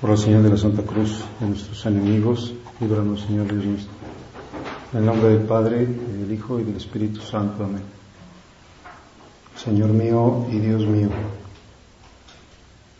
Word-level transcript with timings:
Por 0.00 0.08
la 0.08 0.16
señal 0.16 0.42
de 0.42 0.48
la 0.48 0.56
Santa 0.56 0.82
Cruz 0.82 1.22
de 1.40 1.46
nuestros 1.46 1.84
enemigos, 1.84 2.54
líbranos, 2.80 3.20
Señor 3.20 3.52
Dios 3.52 3.66
nuestro. 3.66 3.92
En 4.94 5.00
el 5.00 5.04
nombre 5.04 5.28
del 5.28 5.42
Padre, 5.42 5.84
del 5.84 6.32
Hijo 6.32 6.58
y 6.58 6.64
del 6.64 6.76
Espíritu 6.76 7.20
Santo. 7.20 7.64
Amén. 7.64 7.82
Señor 9.62 9.90
mío 9.90 10.46
y 10.50 10.58
Dios 10.58 10.86
mío, 10.86 11.10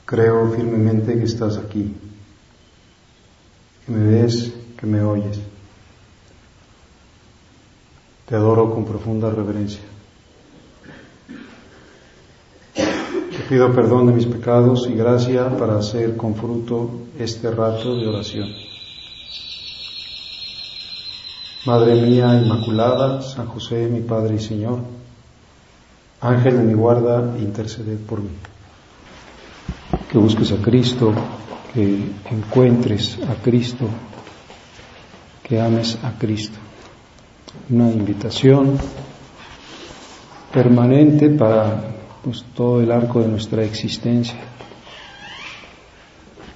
creo 0.05 0.51
firmemente 0.51 1.17
que 1.17 1.25
estás 1.25 1.57
aquí, 1.57 1.94
que 3.87 3.92
me 3.92 4.04
ves, 4.04 4.53
que 4.76 4.87
me 4.87 5.01
oyes. 5.03 5.40
Te 8.26 8.35
adoro 8.35 8.74
con 8.74 8.85
profunda 8.85 9.30
reverencia. 9.30 9.80
Pido 13.51 13.72
perdón 13.72 14.06
de 14.06 14.12
mis 14.12 14.26
pecados 14.26 14.87
y 14.88 14.94
gracia 14.94 15.48
para 15.58 15.76
hacer 15.76 16.16
con 16.16 16.37
fruto 16.37 16.88
este 17.19 17.50
rato 17.50 17.96
de 17.96 18.06
oración. 18.06 18.48
Madre 21.66 22.00
mía 22.00 22.41
Inmaculada, 22.41 23.20
San 23.22 23.48
José, 23.48 23.88
mi 23.88 24.02
Padre 24.02 24.36
y 24.36 24.38
Señor, 24.38 24.78
Ángel 26.20 26.58
de 26.58 26.62
mi 26.62 26.74
guarda, 26.74 27.36
interceded 27.41 27.98
por 27.98 28.20
mí. 28.20 28.30
Que 30.12 30.19
busques 30.19 30.52
a 30.52 30.62
Cristo, 30.62 31.12
que 31.74 32.08
encuentres 32.30 33.19
a 33.28 33.42
Cristo, 33.42 33.86
que 35.42 35.60
ames 35.60 35.98
a 36.05 36.16
Cristo. 36.16 36.56
Una 37.69 37.91
invitación 37.91 38.78
permanente 40.52 41.30
para 41.30 41.98
pues, 42.24 42.45
todo 42.55 42.80
el 42.80 42.91
arco 42.91 43.20
de 43.20 43.29
nuestra 43.29 43.65
existencia. 43.65 44.38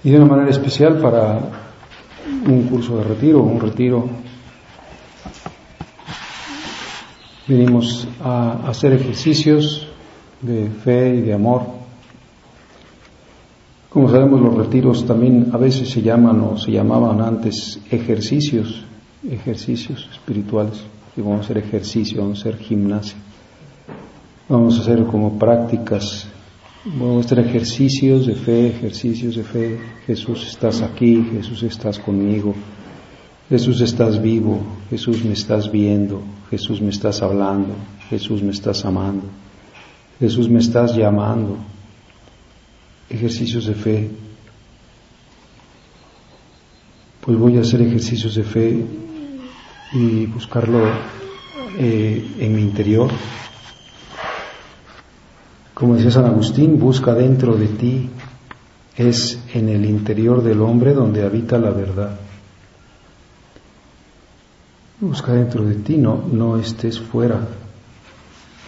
Y 0.03 0.11
de 0.11 0.17
una 0.17 0.27
manera 0.27 0.51
especial 0.51 0.99
para 1.01 1.39
un 2.47 2.65
curso 2.65 2.99
de 2.99 3.05
retiro, 3.05 3.43
un 3.43 3.61
retiro, 3.61 4.09
venimos 7.47 8.07
a 8.23 8.69
hacer 8.69 8.93
ejercicios 8.93 9.87
de 10.41 10.69
fe 10.69 11.15
y 11.17 11.21
de 11.23 11.35
amor. 11.35 11.63
Como 13.89 14.11
sabemos, 14.11 14.41
los 14.41 14.55
retiros 14.55 15.07
también 15.07 15.51
a 15.53 15.57
veces 15.57 15.89
se 15.89 16.03
llaman 16.03 16.41
o 16.41 16.59
se 16.59 16.73
llamaban 16.73 17.21
antes 17.21 17.81
ejercicios, 17.91 18.85
ejercicios 19.27 20.09
espirituales. 20.13 20.83
Y 21.17 21.21
vamos 21.21 21.39
a 21.39 21.45
hacer 21.45 21.59
ejercicio, 21.59 22.21
vamos 22.21 22.39
a 22.39 22.49
hacer 22.49 22.59
gimnasia. 22.59 23.17
Vamos 24.47 24.79
a 24.79 24.83
hacer 24.83 25.05
como 25.07 25.39
prácticas, 25.39 26.27
vamos 26.85 27.23
a 27.23 27.27
hacer 27.27 27.39
ejercicios 27.39 28.27
de 28.27 28.35
fe, 28.35 28.69
ejercicios 28.69 29.37
de 29.37 29.43
fe. 29.43 29.79
Jesús, 30.07 30.47
estás 30.47 30.83
aquí, 30.83 31.27
Jesús, 31.33 31.63
estás 31.63 31.99
conmigo. 31.99 32.55
Jesús, 33.49 33.81
estás 33.81 34.21
vivo, 34.21 34.61
Jesús, 34.91 35.25
me 35.25 35.33
estás 35.33 35.71
viendo, 35.71 36.23
Jesús, 36.51 36.81
me 36.81 36.91
estás 36.91 37.23
hablando, 37.23 37.75
Jesús, 38.09 38.43
me 38.43 38.53
estás 38.53 38.85
amando, 38.85 39.25
Jesús, 40.19 40.49
me 40.49 40.61
estás 40.61 40.95
llamando. 40.95 41.59
Ejercicios 43.09 43.67
de 43.67 43.75
fe. 43.75 44.11
Pues 47.21 47.39
voy 47.39 47.59
a 47.59 47.61
hacer 47.61 47.83
ejercicios 47.83 48.35
de 48.35 48.43
fe 48.43 48.85
y 49.93 50.27
buscarlo 50.27 50.81
eh, 51.79 52.27
en 52.41 52.55
mi 52.55 52.63
interior, 52.63 53.11
como 55.75 55.97
decía 55.97 56.13
San 56.13 56.27
Agustín, 56.27 56.79
busca 56.79 57.15
dentro 57.15 57.57
de 57.57 57.67
ti, 57.67 58.11
es 58.97 59.41
en 59.53 59.69
el 59.69 59.85
interior 59.85 60.43
del 60.43 60.61
hombre 60.63 60.95
donde 60.95 61.25
habita 61.25 61.59
la 61.59 61.71
verdad. 61.71 62.17
Busca 65.01 65.33
dentro 65.33 65.65
de 65.65 65.75
ti, 65.75 65.97
no, 65.97 66.23
no 66.31 66.57
estés 66.59 67.01
fuera. 67.01 67.41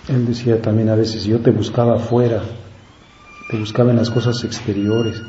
Él 0.09 0.27
decía 0.27 0.61
también 0.61 0.89
a 0.89 0.97
veces, 0.97 1.25
yo 1.25 1.39
te 1.39 1.53
buscaba 1.53 1.99
fuera, 2.01 2.43
te 3.51 3.59
buscaba 3.59 3.91
en 3.91 3.97
las 3.97 4.11
cosas 4.11 4.43
exteriores. 4.43 5.23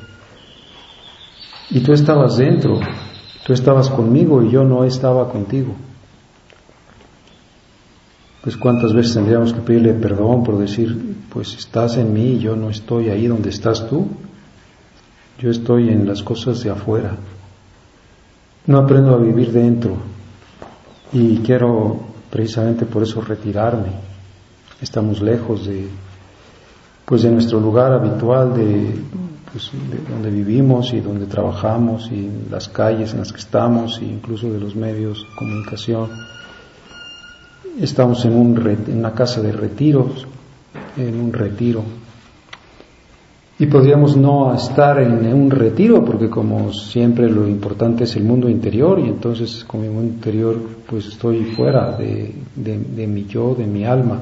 Y 1.70 1.82
tú 1.82 1.94
estabas 1.94 2.38
dentro, 2.38 2.80
tú 3.46 3.54
estabas 3.54 3.90
conmigo 3.90 4.42
y 4.42 4.50
yo 4.50 4.64
no 4.64 4.84
estaba 4.84 5.30
contigo 5.32 5.76
pues 8.48 8.56
cuántas 8.56 8.94
veces 8.94 9.14
tendríamos 9.14 9.52
que 9.52 9.60
pedirle 9.60 9.92
perdón 9.92 10.42
por 10.42 10.58
decir, 10.58 11.18
pues 11.34 11.54
estás 11.56 11.98
en 11.98 12.14
mí, 12.14 12.40
yo 12.40 12.56
no 12.56 12.70
estoy 12.70 13.10
ahí 13.10 13.28
donde 13.28 13.50
estás 13.50 13.90
tú, 13.90 14.08
yo 15.38 15.52
estoy 15.52 15.90
en 15.90 16.08
las 16.08 16.24
cosas 16.24 16.64
de 16.64 16.70
afuera, 16.70 17.12
no 18.68 18.78
aprendo 18.78 19.14
a 19.14 19.18
vivir 19.18 19.52
dentro. 19.52 19.98
Y 21.12 21.40
quiero 21.40 22.00
precisamente 22.30 22.86
por 22.86 23.04
eso 23.04 23.20
retirarme, 23.20 23.90
estamos 24.82 25.22
lejos 25.22 25.68
de, 25.68 25.90
pues 27.04 27.24
de 27.24 27.32
nuestro 27.32 27.60
lugar 27.60 27.92
habitual 27.92 28.54
de, 28.56 28.98
pues, 29.52 29.72
de 29.74 30.10
donde 30.10 30.32
vivimos 30.32 30.94
y 30.94 31.02
donde 31.02 31.26
trabajamos 31.26 32.10
y 32.14 32.32
las 32.50 32.70
calles 32.70 33.12
en 33.12 33.20
las 33.20 33.34
que 33.34 33.40
estamos 33.40 34.00
e 34.00 34.06
incluso 34.06 34.50
de 34.50 34.62
los 34.62 34.74
medios 34.74 35.18
de 35.18 35.36
comunicación 35.36 36.38
Estamos 37.80 38.26
en, 38.26 38.34
una 38.34 39.14
casa 39.14 39.42
de 39.42 39.52
retiros, 39.52 40.26
en 40.98 41.20
un 41.20 41.32
retiro. 41.32 41.84
Y 43.60 43.68
podríamos 43.68 44.18
no 44.18 44.54
estar 44.54 45.00
en 45.00 45.34
un 45.34 45.52
retiro, 45.52 46.04
porque 46.04 46.30
como 46.30 46.74
siempre 46.74 47.30
lo 47.30 47.48
importante 47.48 48.06
es 48.06 48.16
el 48.16 48.24
mundo 48.24 48.50
interior, 48.50 49.00
y 49.00 49.08
entonces 49.08 49.64
con 49.64 49.82
mi 49.82 49.90
mundo 49.90 50.14
interior 50.14 50.58
pues 50.88 51.08
estoy 51.08 51.44
fuera 51.56 51.96
de, 51.98 52.34
de 52.56 53.08
mi 53.08 53.26
yo, 53.26 53.54
de 53.54 53.68
mi 53.68 53.86
alma. 53.86 54.22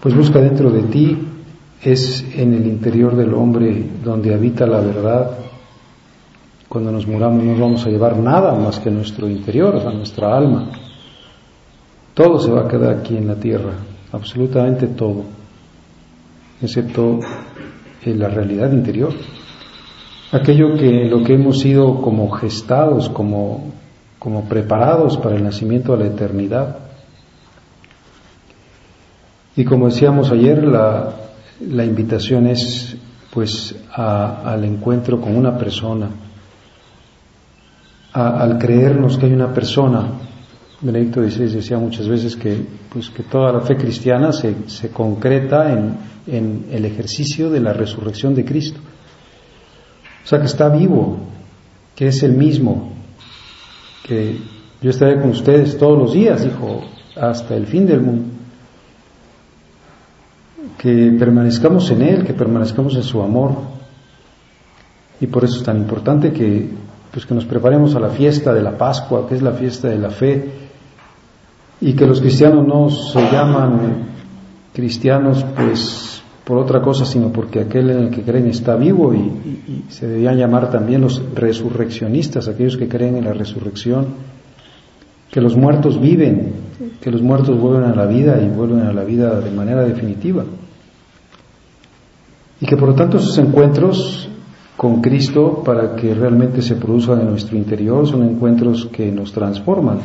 Pues 0.00 0.14
busca 0.16 0.40
dentro 0.40 0.70
de 0.70 0.82
ti, 0.84 1.18
es 1.82 2.24
en 2.34 2.54
el 2.54 2.66
interior 2.66 3.16
del 3.16 3.34
hombre 3.34 3.84
donde 4.04 4.34
habita 4.34 4.66
la 4.66 4.80
verdad. 4.80 5.30
Cuando 6.68 6.92
nos 6.92 7.06
muramos 7.06 7.42
no 7.42 7.56
vamos 7.56 7.84
a 7.86 7.90
llevar 7.90 8.16
nada 8.16 8.54
más 8.54 8.78
que 8.78 8.90
nuestro 8.90 9.28
interior, 9.28 9.74
o 9.74 9.80
sea, 9.80 9.90
nuestra 9.90 10.36
alma. 10.36 10.70
Todo 12.20 12.38
se 12.38 12.50
va 12.50 12.64
a 12.64 12.68
quedar 12.68 12.98
aquí 12.98 13.16
en 13.16 13.28
la 13.28 13.36
tierra, 13.36 13.72
absolutamente 14.12 14.88
todo, 14.88 15.24
excepto 16.60 17.18
en 18.04 18.18
la 18.18 18.28
realidad 18.28 18.70
interior. 18.72 19.14
Aquello 20.30 20.74
que 20.76 21.06
lo 21.06 21.24
que 21.24 21.32
hemos 21.32 21.60
sido 21.60 22.02
como 22.02 22.30
gestados, 22.32 23.08
como, 23.08 23.72
como 24.18 24.44
preparados 24.44 25.16
para 25.16 25.36
el 25.36 25.44
nacimiento 25.44 25.94
a 25.94 25.96
la 25.96 26.08
eternidad. 26.08 26.76
Y 29.56 29.64
como 29.64 29.86
decíamos 29.86 30.30
ayer, 30.30 30.62
la, 30.62 31.14
la 31.70 31.86
invitación 31.86 32.48
es 32.48 32.98
pues 33.32 33.74
al 33.94 34.62
encuentro 34.62 35.22
con 35.22 35.34
una 35.34 35.56
persona, 35.56 36.10
al 38.12 38.58
creernos 38.58 39.16
que 39.16 39.24
hay 39.24 39.32
una 39.32 39.54
persona 39.54 40.28
Benedicto 40.82 41.22
XVI 41.22 41.56
decía 41.56 41.78
muchas 41.78 42.08
veces 42.08 42.36
que, 42.36 42.56
pues, 42.90 43.10
que 43.10 43.22
toda 43.22 43.52
la 43.52 43.60
fe 43.60 43.76
cristiana 43.76 44.32
se, 44.32 44.68
se 44.68 44.88
concreta 44.88 45.72
en, 45.72 45.96
en, 46.26 46.66
el 46.70 46.86
ejercicio 46.86 47.50
de 47.50 47.60
la 47.60 47.74
resurrección 47.74 48.34
de 48.34 48.46
Cristo. 48.46 48.80
O 50.24 50.26
sea, 50.26 50.38
que 50.38 50.46
está 50.46 50.70
vivo, 50.70 51.18
que 51.94 52.08
es 52.08 52.22
el 52.22 52.32
mismo, 52.32 52.92
que 54.06 54.38
yo 54.80 54.90
estaré 54.90 55.20
con 55.20 55.30
ustedes 55.30 55.76
todos 55.76 55.98
los 55.98 56.14
días, 56.14 56.42
dijo, 56.42 56.82
hasta 57.14 57.54
el 57.56 57.66
fin 57.66 57.86
del 57.86 58.00
mundo. 58.00 58.24
Que 60.78 61.14
permanezcamos 61.18 61.90
en 61.90 62.00
Él, 62.00 62.24
que 62.24 62.32
permanezcamos 62.32 62.96
en 62.96 63.02
su 63.02 63.20
amor. 63.20 63.54
Y 65.20 65.26
por 65.26 65.44
eso 65.44 65.58
es 65.58 65.62
tan 65.62 65.76
importante 65.76 66.32
que, 66.32 66.70
pues, 67.10 67.26
que 67.26 67.34
nos 67.34 67.44
preparemos 67.44 67.94
a 67.94 68.00
la 68.00 68.08
fiesta 68.08 68.54
de 68.54 68.62
la 68.62 68.78
Pascua, 68.78 69.28
que 69.28 69.34
es 69.34 69.42
la 69.42 69.52
fiesta 69.52 69.88
de 69.88 69.98
la 69.98 70.08
fe, 70.08 70.69
y 71.80 71.94
que 71.94 72.06
los 72.06 72.20
cristianos 72.20 72.66
no 72.66 72.90
se 72.90 73.20
llaman 73.30 74.10
cristianos 74.72 75.44
pues 75.56 76.22
por 76.44 76.58
otra 76.58 76.82
cosa, 76.82 77.04
sino 77.04 77.30
porque 77.30 77.60
aquel 77.60 77.90
en 77.90 77.98
el 77.98 78.10
que 78.10 78.22
creen 78.22 78.48
está 78.48 78.76
vivo 78.76 79.14
y, 79.14 79.84
se 79.88 80.06
deberían 80.06 80.36
llamar 80.36 80.70
también 80.70 81.00
los 81.00 81.22
resurreccionistas, 81.34 82.48
aquellos 82.48 82.76
que 82.76 82.88
creen 82.88 83.16
en 83.16 83.24
la 83.24 83.32
resurrección, 83.32 84.06
que 85.30 85.40
los 85.40 85.56
muertos 85.56 86.00
viven, 86.00 86.52
que 87.00 87.10
los 87.10 87.22
muertos 87.22 87.58
vuelven 87.58 87.84
a 87.84 87.94
la 87.94 88.06
vida 88.06 88.40
y 88.42 88.48
vuelven 88.48 88.80
a 88.80 88.92
la 88.92 89.04
vida 89.04 89.40
de 89.40 89.50
manera 89.50 89.84
definitiva. 89.84 90.44
Y 92.60 92.66
que 92.66 92.76
por 92.76 92.88
lo 92.88 92.94
tanto 92.94 93.18
esos 93.18 93.38
encuentros 93.38 94.28
con 94.76 95.00
Cristo, 95.00 95.62
para 95.64 95.94
que 95.94 96.14
realmente 96.14 96.62
se 96.62 96.74
produzcan 96.74 97.20
en 97.20 97.30
nuestro 97.30 97.56
interior, 97.56 98.06
son 98.06 98.24
encuentros 98.24 98.86
que 98.86 99.10
nos 99.12 99.32
transforman, 99.32 99.98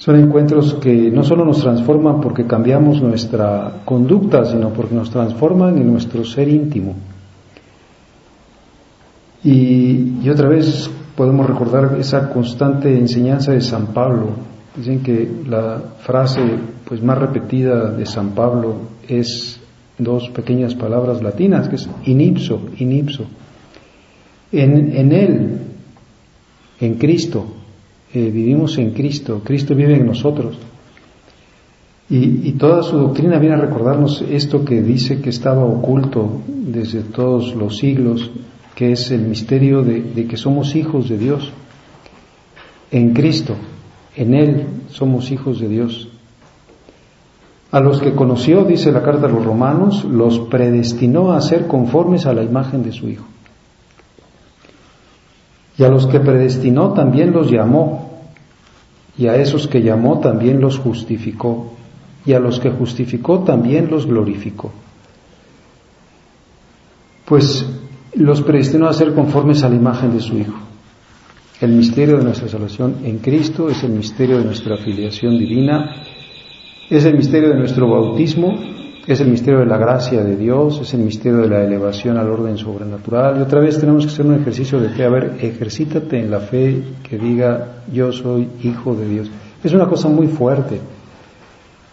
son 0.00 0.16
encuentros 0.16 0.74
que 0.80 1.10
no 1.10 1.22
solo 1.22 1.44
nos 1.44 1.60
transforman 1.60 2.22
porque 2.22 2.46
cambiamos 2.46 3.02
nuestra 3.02 3.82
conducta, 3.84 4.46
sino 4.46 4.70
porque 4.70 4.94
nos 4.94 5.10
transforman 5.10 5.76
en 5.76 5.92
nuestro 5.92 6.24
ser 6.24 6.48
íntimo. 6.48 6.94
Y, 9.44 10.26
otra 10.26 10.48
vez 10.48 10.90
podemos 11.14 11.46
recordar 11.46 11.98
esa 12.00 12.30
constante 12.30 12.96
enseñanza 12.96 13.52
de 13.52 13.60
San 13.60 13.88
Pablo. 13.88 14.30
Dicen 14.74 15.02
que 15.02 15.30
la 15.46 15.82
frase 15.98 16.40
pues 16.86 17.02
más 17.02 17.18
repetida 17.18 17.90
de 17.90 18.06
San 18.06 18.30
Pablo 18.30 18.76
es 19.06 19.60
dos 19.98 20.30
pequeñas 20.30 20.74
palabras 20.74 21.22
latinas, 21.22 21.68
que 21.68 21.76
es 21.76 21.90
inipso, 22.06 22.58
inipso. 22.78 23.26
En, 24.50 24.96
en 24.96 25.12
Él, 25.12 25.58
en 26.80 26.94
Cristo, 26.94 27.59
eh, 28.12 28.30
vivimos 28.30 28.76
en 28.78 28.90
Cristo, 28.90 29.40
Cristo 29.44 29.74
vive 29.74 29.96
en 29.96 30.06
nosotros. 30.06 30.56
Y, 32.12 32.52
toda 32.52 32.82
su 32.82 32.98
doctrina 32.98 33.38
viene 33.38 33.54
a 33.54 33.60
recordarnos 33.60 34.24
esto 34.28 34.64
que 34.64 34.82
dice 34.82 35.20
que 35.20 35.30
estaba 35.30 35.64
oculto 35.64 36.42
desde 36.48 37.02
todos 37.02 37.54
los 37.54 37.76
siglos, 37.76 38.32
que 38.74 38.90
es 38.90 39.12
el 39.12 39.20
misterio 39.20 39.84
de, 39.84 40.26
que 40.26 40.36
somos 40.36 40.74
hijos 40.74 41.08
de 41.08 41.18
Dios. 41.18 41.52
En 42.90 43.14
Cristo, 43.14 43.54
en 44.16 44.34
Él 44.34 44.66
somos 44.88 45.30
hijos 45.30 45.60
de 45.60 45.68
Dios. 45.68 46.08
A 47.70 47.78
los 47.78 48.00
que 48.00 48.12
conoció, 48.12 48.64
dice 48.64 48.90
la 48.90 49.04
carta 49.04 49.26
a 49.26 49.30
los 49.30 49.44
romanos, 49.44 50.04
los 50.04 50.40
predestinó 50.40 51.32
a 51.32 51.40
ser 51.40 51.68
conformes 51.68 52.26
a 52.26 52.34
la 52.34 52.42
imagen 52.42 52.82
de 52.82 52.90
su 52.90 53.08
Hijo. 53.08 53.26
Y 55.78 55.84
a 55.84 55.88
los 55.88 56.06
que 56.06 56.20
predestinó 56.20 56.92
también 56.92 57.32
los 57.32 57.50
llamó, 57.50 58.10
y 59.16 59.26
a 59.26 59.36
esos 59.36 59.68
que 59.68 59.82
llamó 59.82 60.18
también 60.20 60.60
los 60.60 60.78
justificó 60.78 61.72
y 62.24 62.32
a 62.32 62.40
los 62.40 62.60
que 62.60 62.70
justificó 62.70 63.40
también 63.40 63.90
los 63.90 64.06
glorificó. 64.06 64.72
Pues 67.24 67.66
los 68.14 68.42
predestinó 68.42 68.88
a 68.88 68.92
ser 68.92 69.14
conformes 69.14 69.62
a 69.62 69.68
la 69.68 69.76
imagen 69.76 70.12
de 70.12 70.20
su 70.20 70.36
Hijo. 70.36 70.58
El 71.60 71.72
misterio 71.72 72.16
de 72.16 72.24
nuestra 72.24 72.48
salvación 72.48 72.96
en 73.04 73.18
Cristo 73.18 73.68
es 73.68 73.82
el 73.84 73.90
misterio 73.90 74.38
de 74.38 74.44
nuestra 74.44 74.78
filiación 74.78 75.38
divina, 75.38 75.96
es 76.88 77.04
el 77.04 77.16
misterio 77.16 77.50
de 77.50 77.58
nuestro 77.58 77.88
bautismo, 77.88 78.58
es 79.06 79.20
el 79.20 79.28
misterio 79.28 79.60
de 79.60 79.66
la 79.66 79.78
gracia 79.78 80.22
de 80.22 80.36
Dios, 80.36 80.80
es 80.80 80.94
el 80.94 81.00
misterio 81.00 81.38
de 81.38 81.48
la 81.48 81.64
elevación 81.64 82.16
al 82.16 82.28
orden 82.28 82.58
sobrenatural. 82.58 83.38
Y 83.38 83.42
otra 83.42 83.60
vez 83.60 83.78
tenemos 83.78 84.04
que 84.04 84.12
hacer 84.12 84.26
un 84.26 84.40
ejercicio 84.40 84.80
de 84.80 84.90
fe. 84.90 85.04
A 85.04 85.08
ver, 85.08 85.36
ejercítate 85.40 86.18
en 86.18 86.30
la 86.30 86.40
fe 86.40 86.82
que 87.08 87.18
diga 87.18 87.82
yo 87.92 88.12
soy 88.12 88.48
hijo 88.62 88.94
de 88.94 89.08
Dios. 89.08 89.30
Es 89.64 89.72
una 89.72 89.86
cosa 89.86 90.08
muy 90.08 90.28
fuerte. 90.28 90.80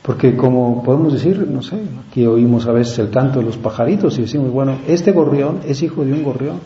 Porque 0.01 0.37
como 0.37 0.83
podemos 0.83 1.11
decir, 1.13 1.47
no 1.49 1.61
sé, 1.61 1.77
aquí 2.09 2.25
oímos 2.25 2.65
a 2.65 2.71
veces 2.71 2.97
el 2.99 3.09
canto 3.09 3.39
de 3.39 3.45
los 3.45 3.57
pajaritos 3.57 4.17
y 4.17 4.21
decimos, 4.21 4.51
bueno, 4.51 4.77
este 4.87 5.11
gorrión 5.11 5.59
es 5.67 5.83
hijo 5.83 6.05
de 6.05 6.13
un 6.13 6.23
gorrión. 6.23 6.59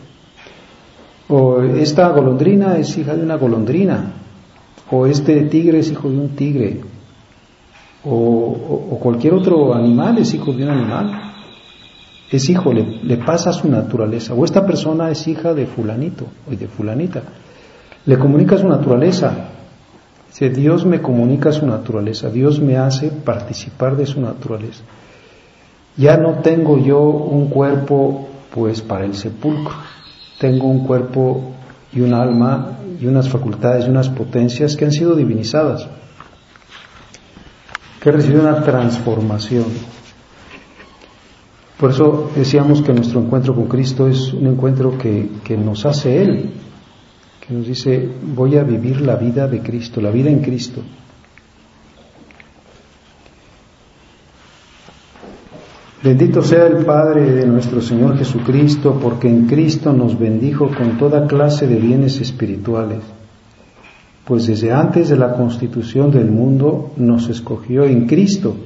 O 1.28 1.62
esta 1.62 2.08
golondrina 2.10 2.78
es 2.78 2.96
hija 2.98 3.16
de 3.16 3.22
una 3.22 3.36
golondrina. 3.36 4.12
O 4.90 5.06
este 5.06 5.42
tigre 5.42 5.78
es 5.78 5.90
hijo 5.90 6.08
de 6.10 6.18
un 6.18 6.28
tigre. 6.30 6.80
O, 8.04 8.98
cualquier 9.00 9.34
otro 9.34 9.74
animal 9.74 10.18
es 10.18 10.34
hijo 10.34 10.52
de 10.52 10.64
un 10.64 10.70
animal. 10.70 11.32
Es 12.30 12.48
hijo, 12.48 12.72
le, 12.72 13.16
pasa 13.18 13.52
su 13.52 13.68
naturaleza. 13.68 14.34
O 14.34 14.44
esta 14.44 14.66
persona 14.66 15.10
es 15.10 15.26
hija 15.28 15.54
de 15.54 15.66
fulanito 15.66 16.26
o 16.48 16.50
de 16.50 16.66
fulanita. 16.66 17.22
Le 18.06 18.18
comunica 18.18 18.56
su 18.56 18.66
naturaleza 18.66 19.50
si 20.32 20.48
Dios 20.48 20.86
me 20.86 21.02
comunica 21.02 21.52
su 21.52 21.66
naturaleza, 21.66 22.30
Dios 22.30 22.58
me 22.58 22.78
hace 22.78 23.08
participar 23.08 23.96
de 23.96 24.06
su 24.06 24.18
naturaleza. 24.18 24.82
Ya 25.98 26.16
no 26.16 26.38
tengo 26.38 26.78
yo 26.78 27.02
un 27.02 27.48
cuerpo 27.48 28.28
pues 28.54 28.80
para 28.80 29.04
el 29.04 29.14
sepulcro, 29.14 29.74
tengo 30.38 30.68
un 30.68 30.86
cuerpo 30.86 31.52
y 31.92 32.00
un 32.00 32.14
alma 32.14 32.78
y 32.98 33.06
unas 33.06 33.28
facultades 33.28 33.86
y 33.86 33.90
unas 33.90 34.08
potencias 34.08 34.74
que 34.74 34.86
han 34.86 34.92
sido 34.92 35.14
divinizadas, 35.14 35.86
que 38.02 38.10
recibido 38.10 38.42
una 38.42 38.64
transformación. 38.64 39.66
Por 41.78 41.90
eso 41.90 42.30
decíamos 42.34 42.82
que 42.82 42.92
nuestro 42.92 43.20
encuentro 43.20 43.54
con 43.54 43.66
Cristo 43.66 44.08
es 44.08 44.32
un 44.32 44.48
encuentro 44.48 44.98
que, 44.98 45.30
que 45.44 45.56
nos 45.56 45.86
hace 45.86 46.20
Él, 46.20 46.50
que 47.46 47.54
nos 47.54 47.66
dice, 47.66 48.08
voy 48.34 48.56
a 48.56 48.64
vivir 48.64 49.00
la 49.00 49.14
vida 49.14 49.46
de 49.46 49.60
Cristo, 49.60 50.00
la 50.00 50.10
vida 50.10 50.30
en 50.30 50.40
Cristo. 50.40 50.82
Bendito 56.02 56.42
sea 56.42 56.66
el 56.66 56.84
Padre 56.84 57.30
de 57.30 57.46
nuestro 57.46 57.80
Señor 57.80 58.18
Jesucristo, 58.18 58.98
porque 59.00 59.28
en 59.28 59.46
Cristo 59.46 59.92
nos 59.92 60.18
bendijo 60.18 60.68
con 60.76 60.98
toda 60.98 61.28
clase 61.28 61.68
de 61.68 61.76
bienes 61.76 62.20
espirituales, 62.20 62.98
pues 64.32 64.46
desde 64.46 64.72
antes 64.72 65.10
de 65.10 65.16
la 65.18 65.34
constitución 65.34 66.10
del 66.10 66.30
mundo 66.30 66.92
nos 66.96 67.28
escogió 67.28 67.84
en 67.84 68.06
Cristo, 68.06 68.56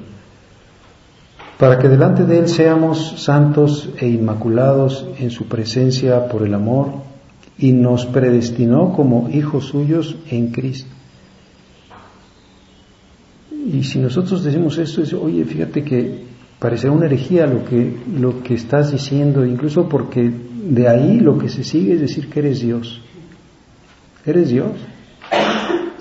para 1.58 1.76
que 1.76 1.88
delante 1.88 2.24
de 2.24 2.38
Él 2.38 2.46
seamos 2.46 3.24
santos 3.24 3.88
e 3.98 4.06
inmaculados 4.06 5.08
en 5.18 5.32
su 5.32 5.46
presencia 5.46 6.28
por 6.28 6.46
el 6.46 6.54
amor 6.54 6.90
y 7.58 7.72
nos 7.72 8.06
predestinó 8.06 8.92
como 8.92 9.28
hijos 9.28 9.64
suyos 9.64 10.14
en 10.30 10.52
Cristo. 10.52 10.94
Y 13.50 13.82
si 13.82 13.98
nosotros 13.98 14.44
decimos 14.44 14.78
esto, 14.78 15.02
es, 15.02 15.12
oye, 15.14 15.44
fíjate 15.46 15.82
que 15.82 16.26
parecerá 16.60 16.92
una 16.92 17.06
herejía 17.06 17.48
lo 17.48 17.64
que, 17.64 17.92
lo 18.16 18.40
que 18.44 18.54
estás 18.54 18.92
diciendo, 18.92 19.44
incluso 19.44 19.88
porque 19.88 20.30
de 20.30 20.86
ahí 20.86 21.18
lo 21.18 21.36
que 21.36 21.48
se 21.48 21.64
sigue 21.64 21.94
es 21.94 22.02
decir 22.02 22.30
que 22.30 22.38
eres 22.38 22.60
Dios. 22.60 23.00
Eres 24.24 24.50
Dios. 24.50 24.70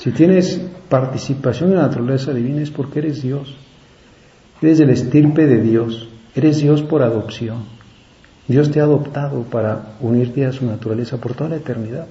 Si 0.06 0.12
tienes 0.12 0.62
participación 0.88 1.72
en 1.72 1.78
la 1.78 1.88
naturaleza 1.88 2.32
divina 2.32 2.62
es 2.62 2.70
porque 2.70 3.00
eres 3.00 3.24
Dios. 3.24 3.56
Eres 4.62 4.80
el 4.80 4.92
estirpe 4.92 5.48
de 5.48 5.60
Dios. 5.60 6.08
Eres 6.36 6.60
Dios 6.60 6.84
por 6.84 7.02
adopción. 7.02 7.64
Dios 8.48 8.70
te 8.70 8.80
ha 8.80 8.84
adoptado 8.84 9.42
para 9.46 9.96
unirte 10.02 10.46
a 10.46 10.52
su 10.52 10.64
naturaleza 10.64 11.18
por 11.18 11.34
toda 11.34 11.50
la 11.50 11.56
eternidad. 11.56 12.06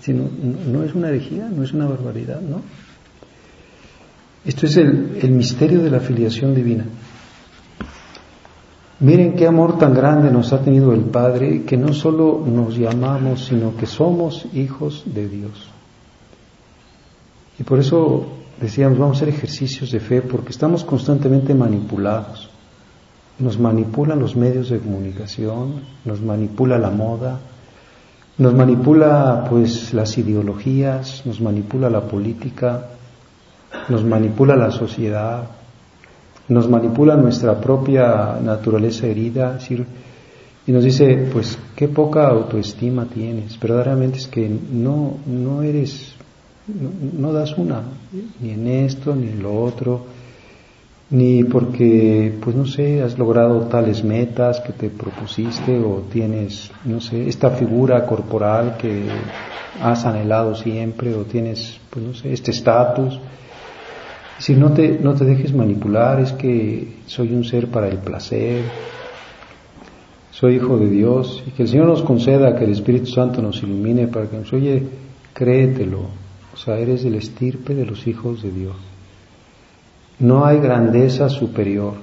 Si 0.00 0.12
no, 0.12 0.28
no, 0.72 0.84
es 0.84 0.94
una 0.94 1.08
herejía, 1.08 1.48
no 1.48 1.64
es 1.64 1.72
una 1.72 1.86
barbaridad, 1.86 2.40
¿no? 2.40 2.62
Esto 4.44 4.66
es 4.66 4.76
el, 4.76 5.18
el 5.20 5.32
misterio 5.32 5.82
de 5.82 5.90
la 5.90 5.98
filiación 5.98 6.54
divina. 6.54 6.84
Miren 9.00 9.34
qué 9.34 9.48
amor 9.48 9.76
tan 9.76 9.92
grande 9.92 10.30
nos 10.30 10.52
ha 10.52 10.60
tenido 10.60 10.92
el 10.92 11.00
Padre 11.00 11.64
que 11.64 11.76
no 11.76 11.92
solo 11.92 12.44
nos 12.46 12.76
llamamos, 12.78 13.46
sino 13.46 13.76
que 13.76 13.86
somos 13.86 14.46
hijos 14.54 15.02
de 15.04 15.28
Dios. 15.28 15.77
Y 17.58 17.62
por 17.64 17.78
eso 17.78 18.26
decíamos, 18.60 18.98
vamos 18.98 19.16
a 19.16 19.22
hacer 19.22 19.34
ejercicios 19.34 19.90
de 19.90 20.00
fe 20.00 20.22
porque 20.22 20.50
estamos 20.50 20.84
constantemente 20.84 21.54
manipulados. 21.54 22.50
Nos 23.38 23.58
manipulan 23.58 24.18
los 24.18 24.36
medios 24.36 24.68
de 24.68 24.78
comunicación, 24.78 25.82
nos 26.04 26.20
manipula 26.20 26.78
la 26.78 26.90
moda, 26.90 27.38
nos 28.38 28.54
manipula 28.54 29.46
pues 29.48 29.92
las 29.94 30.16
ideologías, 30.18 31.22
nos 31.24 31.40
manipula 31.40 31.90
la 31.90 32.02
política, 32.02 32.88
nos 33.88 34.04
manipula 34.04 34.56
la 34.56 34.70
sociedad, 34.70 35.44
nos 36.48 36.68
manipula 36.68 37.16
nuestra 37.16 37.60
propia 37.60 38.38
naturaleza 38.42 39.06
herida, 39.06 39.58
y 40.66 40.72
nos 40.72 40.84
dice, 40.84 41.28
pues 41.32 41.58
qué 41.74 41.88
poca 41.88 42.28
autoestima 42.28 43.06
tienes, 43.06 43.58
verdaderamente 43.58 44.18
es 44.18 44.28
que 44.28 44.48
no, 44.48 45.14
no 45.26 45.62
eres, 45.62 46.14
no 46.68 47.32
das 47.32 47.56
una, 47.56 47.82
ni 48.40 48.50
en 48.50 48.66
esto, 48.66 49.14
ni 49.14 49.28
en 49.28 49.42
lo 49.42 49.58
otro, 49.60 50.02
ni 51.10 51.42
porque, 51.44 52.34
pues 52.42 52.54
no 52.54 52.66
sé, 52.66 53.02
has 53.02 53.18
logrado 53.18 53.60
tales 53.62 54.04
metas 54.04 54.60
que 54.60 54.72
te 54.72 54.90
propusiste 54.90 55.78
o 55.78 56.02
tienes, 56.12 56.70
no 56.84 57.00
sé, 57.00 57.28
esta 57.28 57.50
figura 57.50 58.04
corporal 58.04 58.76
que 58.76 59.04
has 59.82 60.04
anhelado 60.04 60.54
siempre 60.54 61.14
o 61.14 61.22
tienes, 61.22 61.80
pues 61.88 62.04
no 62.04 62.14
sé, 62.14 62.32
este 62.32 62.50
estatus. 62.50 63.18
Si 64.38 64.54
no 64.54 64.72
te, 64.72 64.98
no 65.02 65.14
te 65.14 65.24
dejes 65.24 65.52
manipular, 65.52 66.20
es 66.20 66.32
que 66.32 66.98
soy 67.06 67.32
un 67.32 67.42
ser 67.44 67.68
para 67.68 67.88
el 67.88 67.98
placer, 67.98 68.62
soy 70.30 70.56
hijo 70.56 70.78
de 70.78 70.90
Dios 70.90 71.42
y 71.46 71.50
que 71.52 71.62
el 71.62 71.68
Señor 71.68 71.86
nos 71.86 72.02
conceda 72.02 72.54
que 72.54 72.64
el 72.64 72.72
Espíritu 72.72 73.06
Santo 73.06 73.40
nos 73.40 73.62
ilumine 73.62 74.06
para 74.06 74.26
que 74.26 74.36
nos 74.36 74.52
oye, 74.52 74.82
créetelo, 75.32 76.27
sea, 76.58 76.78
eres 76.78 77.04
el 77.04 77.14
estirpe 77.14 77.74
de 77.74 77.86
los 77.86 78.06
hijos 78.06 78.42
de 78.42 78.50
Dios. 78.50 78.76
No 80.18 80.44
hay 80.44 80.58
grandeza 80.58 81.28
superior. 81.28 81.94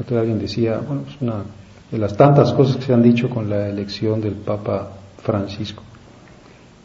Otro 0.00 0.18
alguien 0.18 0.38
decía, 0.38 0.78
bueno, 0.78 1.02
es 1.08 1.20
una 1.20 1.44
de 1.90 1.98
las 1.98 2.16
tantas 2.16 2.52
cosas 2.52 2.76
que 2.76 2.82
se 2.82 2.94
han 2.94 3.02
dicho 3.02 3.28
con 3.28 3.48
la 3.48 3.68
elección 3.68 4.20
del 4.20 4.34
Papa 4.34 4.90
Francisco. 5.22 5.82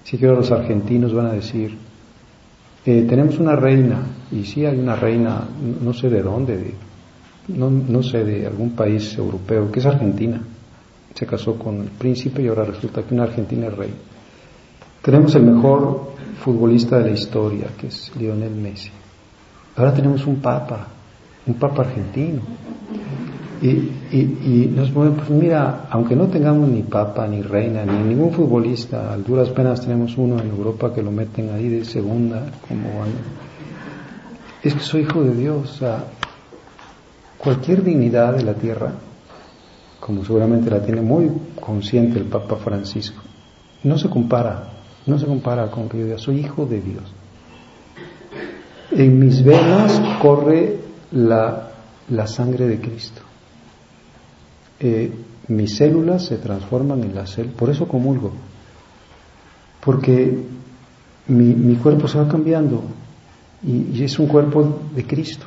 Sí 0.04 0.18
que 0.18 0.28
los 0.28 0.52
argentinos 0.52 1.14
van 1.14 1.28
a 1.28 1.34
decir, 1.34 1.78
eh, 2.86 3.06
tenemos 3.08 3.40
una 3.40 3.56
reina, 3.56 4.02
y 4.32 4.44
sí 4.44 4.66
hay 4.66 4.78
una 4.78 4.96
reina, 4.96 5.48
no 5.82 5.94
sé 5.94 6.10
de 6.10 6.22
dónde, 6.22 6.74
no, 7.48 7.70
no 7.70 8.04
sé, 8.04 8.24
de 8.24 8.46
algún 8.46 8.72
país 8.72 9.18
europeo, 9.18 9.72
que 9.72 9.80
es 9.80 9.86
Argentina. 9.86 10.42
se 11.14 11.26
casó 11.26 11.56
con 11.56 11.82
el 11.82 11.90
príncipe 11.90 12.42
y 12.42 12.48
ahora 12.48 12.64
resulta 12.64 13.04
que 13.04 13.14
una 13.14 13.24
argentina 13.24 13.68
es 13.68 13.74
rey. 13.74 13.94
Tenemos 15.10 15.34
el 15.34 15.42
mejor 15.42 16.12
futbolista 16.40 17.00
de 17.00 17.06
la 17.06 17.18
historia, 17.18 17.70
que 17.76 17.88
es 17.88 18.12
Lionel 18.16 18.54
Messi. 18.54 18.92
Ahora 19.76 19.92
tenemos 19.92 20.28
un 20.28 20.36
papa, 20.36 20.86
un 21.48 21.56
papa 21.56 21.82
argentino. 21.82 22.42
Y, 23.60 23.70
y, 24.16 24.72
nos 24.72 24.92
pues 24.92 25.32
mira, 25.32 25.88
aunque 25.90 26.16
no 26.16 26.28
tengamos 26.28 26.70
ni 26.70 26.84
papa, 26.84 27.26
ni 27.26 27.42
reina, 27.42 27.84
ni 27.86 28.08
ningún 28.08 28.32
futbolista, 28.32 29.12
a 29.12 29.18
duras 29.18 29.50
penas 29.50 29.82
tenemos 29.82 30.16
uno 30.16 30.40
en 30.40 30.52
Europa 30.52 30.94
que 30.94 31.02
lo 31.02 31.10
meten 31.10 31.56
ahí 31.56 31.70
de 31.70 31.86
segunda, 31.86 32.46
como 32.68 32.88
es 34.62 34.76
que 34.76 34.80
soy 34.80 35.02
hijo 35.02 35.24
de 35.24 35.34
Dios. 35.34 35.82
Cualquier 37.40 37.84
dignidad 37.84 38.36
de 38.36 38.44
la 38.44 38.54
tierra, 38.54 38.92
como 40.00 40.24
seguramente 40.24 40.70
la 40.70 40.84
tiene 40.84 41.02
muy 41.02 41.32
consciente 41.60 42.20
el 42.20 42.26
Papa 42.26 42.58
Francisco, 42.58 43.24
no 43.84 43.98
se 43.98 44.08
compara, 44.08 44.76
no 45.06 45.18
se 45.18 45.26
compara 45.26 45.70
con 45.72 45.90
que 45.90 46.08
yo 46.08 46.18
soy 46.18 46.40
hijo 46.40 46.66
de 46.66 46.82
Dios. 46.82 47.04
En 48.92 49.20
mis 49.20 49.44
venas 49.44 50.00
corre 50.22 50.78
la, 51.12 51.72
la 52.10 52.28
sangre 52.28 52.68
de 52.68 52.80
Cristo. 52.80 53.22
Eh, 54.80 55.12
mis 55.50 55.76
células 55.76 56.26
se 56.26 56.38
transforman 56.38 57.04
en 57.04 57.16
la 57.16 57.26
células, 57.26 57.56
por 57.56 57.70
eso 57.70 57.88
comulgo, 57.88 58.32
porque 59.84 60.38
mi, 61.28 61.54
mi, 61.54 61.76
cuerpo 61.76 62.08
se 62.08 62.20
va 62.20 62.28
cambiando 62.28 62.84
y, 63.64 64.04
es 64.04 64.20
un 64.20 64.28
cuerpo 64.28 64.80
de 64.96 65.06
Cristo. 65.06 65.46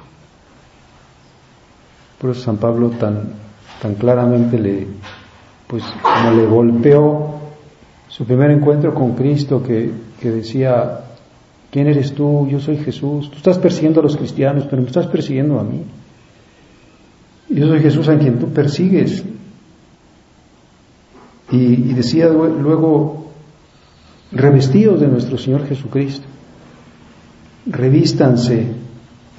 Por 2.21 2.31
eso 2.31 2.43
San 2.43 2.57
Pablo 2.57 2.91
tan, 2.91 3.33
tan 3.81 3.95
claramente 3.95 4.59
le, 4.59 4.87
pues 5.67 5.83
como 6.03 6.31
le 6.33 6.47
golpeó 6.47 7.32
su 8.12 8.26
primer 8.26 8.50
encuentro 8.50 8.92
con 8.92 9.14
Cristo 9.14 9.62
que, 9.62 9.90
decía, 10.23 11.00
¿quién 11.71 11.87
eres 11.87 12.12
tú? 12.12 12.47
Yo 12.47 12.61
soy 12.61 12.76
Jesús. 12.76 13.31
Tú 13.31 13.38
estás 13.38 13.57
persiguiendo 13.57 14.00
a 14.00 14.02
los 14.02 14.19
cristianos, 14.19 14.66
pero 14.69 14.83
me 14.83 14.88
estás 14.88 15.07
persiguiendo 15.07 15.59
a 15.59 15.64
mí. 15.64 15.83
Yo 17.49 17.69
soy 17.69 17.81
Jesús 17.81 18.09
a 18.09 18.19
quien 18.19 18.38
tú 18.38 18.49
persigues. 18.49 19.25
Y, 21.52 21.76
decía 21.95 22.28
luego, 22.28 23.28
revestidos 24.31 25.00
de 25.00 25.09
nuestro 25.09 25.38
Señor 25.38 25.66
Jesucristo, 25.66 26.26
revístanse, 27.64 28.66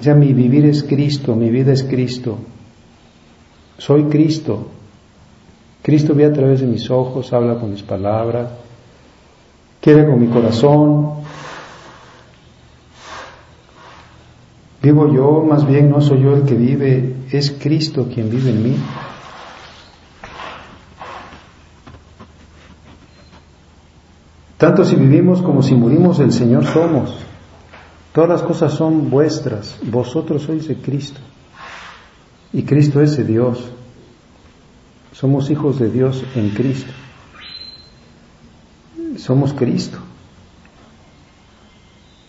ya 0.00 0.14
mi 0.16 0.32
vivir 0.32 0.66
es 0.66 0.82
Cristo, 0.82 1.36
mi 1.36 1.50
vida 1.50 1.72
es 1.72 1.84
Cristo, 1.84 2.38
soy 3.78 4.04
Cristo. 4.04 4.66
Cristo 5.82 6.14
ve 6.14 6.24
a 6.24 6.32
través 6.32 6.60
de 6.60 6.66
mis 6.66 6.90
ojos, 6.90 7.32
habla 7.32 7.56
con 7.56 7.70
mis 7.70 7.82
palabras, 7.82 8.63
quiere 9.84 10.06
con 10.06 10.18
mi 10.18 10.28
corazón, 10.28 11.12
Vivo 14.84 15.10
yo, 15.10 15.42
más 15.42 15.66
bien 15.66 15.88
no 15.88 16.02
soy 16.02 16.20
yo 16.22 16.34
el 16.34 16.42
que 16.42 16.54
vive, 16.54 17.14
es 17.30 17.52
Cristo 17.52 18.06
quien 18.12 18.28
vive 18.28 18.50
en 18.50 18.62
mí. 18.62 18.76
Tanto 24.58 24.84
si 24.84 24.94
vivimos 24.96 25.40
como 25.40 25.62
si 25.62 25.74
morimos, 25.74 26.20
el 26.20 26.32
Señor 26.32 26.66
somos. 26.66 27.14
Todas 28.12 28.28
las 28.28 28.42
cosas 28.42 28.74
son 28.74 29.08
vuestras, 29.08 29.78
vosotros 29.90 30.42
sois 30.42 30.68
de 30.68 30.76
Cristo. 30.76 31.20
Y 32.52 32.64
Cristo 32.64 33.00
es 33.00 33.16
de 33.16 33.24
Dios. 33.24 33.70
Somos 35.12 35.48
hijos 35.48 35.78
de 35.78 35.88
Dios 35.88 36.22
en 36.34 36.50
Cristo. 36.50 36.92
Somos 39.24 39.54
Cristo. 39.54 39.96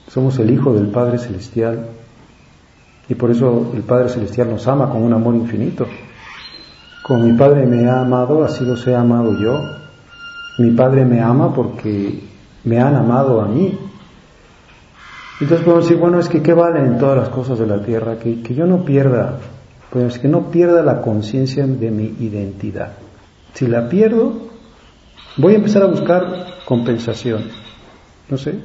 Somos 0.08 0.40
el 0.40 0.50
Hijo 0.50 0.74
del 0.74 0.88
Padre 0.88 1.18
Celestial 1.18 1.90
y 3.10 3.16
por 3.16 3.32
eso 3.32 3.74
el 3.74 3.82
Padre 3.82 4.08
Celestial 4.08 4.50
nos 4.50 4.66
ama 4.66 4.90
con 4.90 5.04
un 5.04 5.12
amor 5.12 5.36
infinito. 5.36 5.86
Como 7.04 7.24
mi 7.24 7.34
Padre 7.34 7.66
me 7.66 7.90
ha 7.90 8.00
amado, 8.00 8.46
así 8.46 8.64
los 8.64 8.88
he 8.88 8.96
amado 8.96 9.38
yo. 9.38 9.60
Mi 10.58 10.72
Padre 10.72 11.04
me 11.04 11.20
ama 11.20 11.54
porque 11.54 12.24
me 12.64 12.80
han 12.80 12.96
amado 12.96 13.42
a 13.42 13.46
mí. 13.50 13.78
Entonces 15.42 15.66
podemos 15.66 15.84
decir, 15.84 16.00
bueno, 16.00 16.18
es 16.18 16.30
que 16.30 16.42
¿qué 16.42 16.54
valen 16.54 16.98
todas 16.98 17.18
las 17.18 17.28
cosas 17.28 17.60
de 17.60 17.68
la 17.68 17.84
tierra? 17.84 18.18
Que, 18.18 18.42
que 18.42 18.56
yo 18.56 18.66
no 18.68 18.86
pierda, 18.86 19.38
pues 19.90 20.18
que 20.18 20.30
no 20.30 20.50
pierda 20.50 20.82
la 20.82 21.02
conciencia 21.02 21.68
de 21.68 21.92
mi 21.92 22.16
identidad. 22.22 22.94
Si 23.54 23.68
la 23.68 23.90
pierdo, 23.90 24.55
voy 25.38 25.54
a 25.54 25.56
empezar 25.58 25.84
a 25.84 25.88
buscar 25.88 26.46
compensación. 26.66 27.44
No 28.30 28.38
sé, 28.38 28.56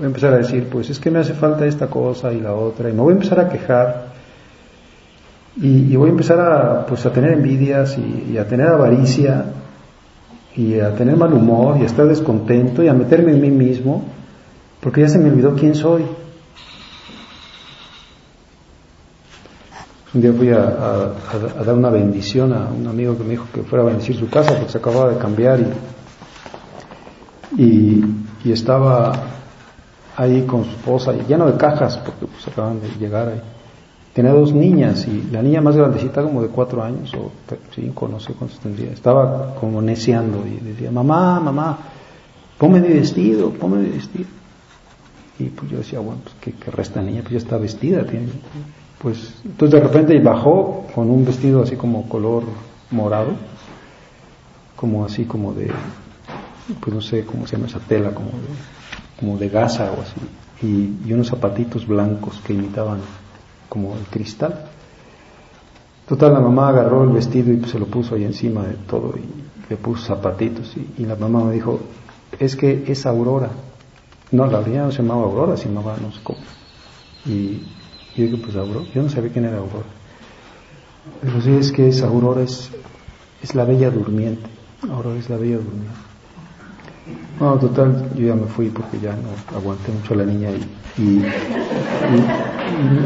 Voy 0.00 0.06
a 0.06 0.08
empezar 0.08 0.32
a 0.32 0.38
decir, 0.38 0.66
pues 0.70 0.88
es 0.88 0.98
que 0.98 1.10
me 1.10 1.18
hace 1.18 1.34
falta 1.34 1.66
esta 1.66 1.88
cosa 1.88 2.32
y 2.32 2.40
la 2.40 2.54
otra, 2.54 2.88
y 2.88 2.94
me 2.94 3.02
voy 3.02 3.10
a 3.12 3.16
empezar 3.16 3.38
a 3.38 3.50
quejar, 3.50 4.06
y, 5.60 5.94
voy 5.94 6.08
a 6.08 6.12
empezar 6.12 6.40
a, 6.40 6.86
pues, 6.86 7.04
a 7.04 7.12
tener 7.12 7.32
envidias 7.32 7.98
y, 7.98 8.38
a 8.38 8.48
tener 8.48 8.68
avaricia, 8.68 9.44
y 10.56 10.80
a 10.80 10.94
tener 10.94 11.18
mal 11.18 11.34
humor, 11.34 11.76
y 11.78 11.82
a 11.82 11.84
estar 11.84 12.06
descontento, 12.06 12.82
y 12.82 12.88
a 12.88 12.94
meterme 12.94 13.32
en 13.32 13.42
mí 13.42 13.50
mismo, 13.50 14.06
porque 14.80 15.02
ya 15.02 15.08
se 15.10 15.18
me 15.18 15.28
olvidó 15.28 15.54
quién 15.54 15.74
soy. 15.74 16.02
Un 20.14 20.20
día 20.22 20.32
fui 20.32 20.48
a, 20.48 21.12
dar 21.62 21.74
una 21.74 21.90
bendición 21.90 22.54
a 22.54 22.70
un 22.70 22.86
amigo 22.86 23.18
que 23.18 23.22
me 23.22 23.30
dijo 23.32 23.44
que 23.52 23.64
fuera 23.64 23.84
a 23.84 23.88
bendecir 23.88 24.16
su 24.16 24.30
casa 24.30 24.54
porque 24.54 24.72
se 24.72 24.78
acababa 24.78 25.12
de 25.12 25.18
cambiar 25.18 25.60
y, 25.60 25.66
y, 27.56 28.04
y 28.44 28.52
estaba 28.52 29.12
ahí 30.16 30.42
con 30.42 30.64
su 30.64 30.70
esposa, 30.70 31.12
lleno 31.12 31.46
de 31.46 31.56
cajas, 31.56 31.96
porque 31.98 32.26
pues 32.26 32.46
acaban 32.48 32.80
de 32.80 32.88
llegar 32.98 33.28
ahí. 33.28 33.40
Tenía 34.12 34.32
dos 34.32 34.52
niñas 34.52 35.06
y 35.06 35.30
la 35.30 35.40
niña 35.40 35.60
más 35.60 35.76
grandecita 35.76 36.22
como 36.22 36.42
de 36.42 36.48
cuatro 36.48 36.82
años 36.82 37.12
o 37.14 37.30
cinco, 37.74 38.08
no 38.08 38.18
sé 38.18 38.32
cuántos 38.32 38.58
tendría. 38.58 38.90
Estaba 38.90 39.54
como 39.54 39.80
neceando 39.80 40.44
y 40.46 40.56
decía, 40.56 40.90
mamá, 40.90 41.38
mamá, 41.38 41.78
ponme 42.58 42.80
mi 42.80 42.88
vestido, 42.88 43.50
ponme 43.50 43.78
mi 43.78 43.90
vestido. 43.90 44.28
Y 45.38 45.44
pues 45.44 45.70
yo 45.70 45.78
decía, 45.78 46.00
bueno, 46.00 46.20
pues 46.22 46.34
que, 46.40 46.52
que 46.52 46.70
resta 46.70 47.00
niña, 47.00 47.20
pues 47.22 47.32
ya 47.32 47.38
está 47.38 47.56
vestida. 47.56 48.04
Tiene, 48.04 48.26
pues 49.00 49.36
entonces 49.44 49.80
de 49.80 49.86
repente 49.86 50.18
bajó 50.20 50.86
con 50.94 51.08
un 51.08 51.24
vestido 51.24 51.62
así 51.62 51.76
como 51.76 52.08
color 52.08 52.42
morado, 52.90 53.30
como 54.76 55.04
así 55.04 55.24
como 55.24 55.54
de, 55.54 55.70
pues 56.80 56.94
no 56.94 57.00
sé 57.00 57.24
cómo 57.24 57.46
se 57.46 57.56
llama 57.56 57.68
esa 57.68 57.80
tela, 57.80 58.12
como 58.12 58.28
de 58.30 58.48
como 59.20 59.36
de 59.36 59.50
gasa 59.50 59.92
o 59.92 60.00
así, 60.00 60.66
y, 60.66 61.12
unos 61.12 61.28
zapatitos 61.28 61.86
blancos 61.86 62.40
que 62.44 62.54
imitaban 62.54 63.00
como 63.68 63.94
el 63.94 64.04
cristal. 64.04 64.66
Total, 66.08 66.32
la 66.32 66.40
mamá 66.40 66.70
agarró 66.70 67.04
el 67.04 67.10
vestido 67.10 67.52
y 67.52 67.62
se 67.66 67.78
lo 67.78 67.86
puso 67.86 68.14
ahí 68.14 68.24
encima 68.24 68.64
de 68.64 68.74
todo 68.74 69.14
y 69.16 69.68
le 69.68 69.76
puso 69.76 70.06
zapatitos 70.06 70.74
y, 70.98 71.04
la 71.04 71.16
mamá 71.16 71.44
me 71.44 71.52
dijo, 71.52 71.80
es 72.38 72.56
que 72.56 72.84
es 72.86 73.06
Aurora. 73.06 73.50
No, 74.32 74.46
la 74.46 74.60
niña 74.62 74.84
no 74.84 74.92
se 74.92 75.02
llamaba 75.02 75.24
Aurora, 75.24 75.56
se 75.56 75.68
llamaba 75.68 75.96
no 76.00 76.10
sé. 76.12 76.20
Y 77.26 77.62
yo 78.16 78.24
digo, 78.24 78.38
pues 78.42 78.56
Aurora, 78.56 78.86
yo 78.94 79.02
no 79.02 79.10
sabía 79.10 79.30
quién 79.30 79.44
era 79.44 79.58
Aurora. 79.58 79.86
Pero 81.20 81.40
sí 81.42 81.50
es 81.52 81.72
que 81.72 81.88
es 81.88 82.02
Aurora, 82.02 82.42
es, 82.42 82.70
es 83.42 83.54
la 83.54 83.64
bella 83.64 83.90
durmiente. 83.90 84.48
Aurora 84.90 85.18
es 85.18 85.28
la 85.28 85.36
bella 85.36 85.56
durmiente. 85.56 86.09
No, 87.40 87.58
total, 87.58 88.10
yo 88.14 88.26
ya 88.26 88.34
me 88.34 88.46
fui 88.46 88.68
porque 88.68 89.00
ya 89.00 89.12
no 89.12 89.56
aguanté 89.56 89.90
mucho 89.90 90.12
a 90.12 90.18
la 90.18 90.24
niña 90.24 90.50
y, 90.98 91.22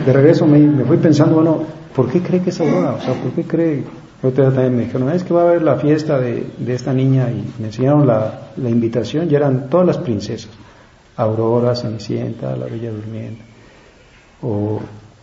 de 0.04 0.12
regreso 0.12 0.44
me, 0.44 0.84
fui 0.84 0.96
pensando, 0.96 1.36
bueno, 1.36 1.62
¿por 1.94 2.10
qué 2.10 2.20
cree 2.20 2.42
que 2.42 2.50
es 2.50 2.60
Aurora? 2.60 2.94
O 2.94 3.00
sea, 3.00 3.14
¿por 3.14 3.30
qué 3.30 3.44
cree? 3.44 3.84
Otra 4.24 4.46
también 4.46 4.76
me 4.76 4.84
dijeron, 4.86 5.10
es 5.10 5.22
que 5.22 5.32
va 5.32 5.42
a 5.42 5.48
haber 5.48 5.62
la 5.62 5.76
fiesta 5.76 6.18
de, 6.18 6.46
esta 6.66 6.92
niña 6.92 7.30
y 7.30 7.44
me 7.60 7.66
enseñaron 7.66 8.08
la, 8.08 8.50
invitación 8.56 9.30
y 9.30 9.36
eran 9.36 9.68
todas 9.68 9.86
las 9.86 9.98
princesas. 9.98 10.50
Aurora, 11.16 11.76
Cenicienta, 11.76 12.56
la 12.56 12.66
Bella 12.66 12.90
Durmiente, 12.90 13.42
o 14.42 14.80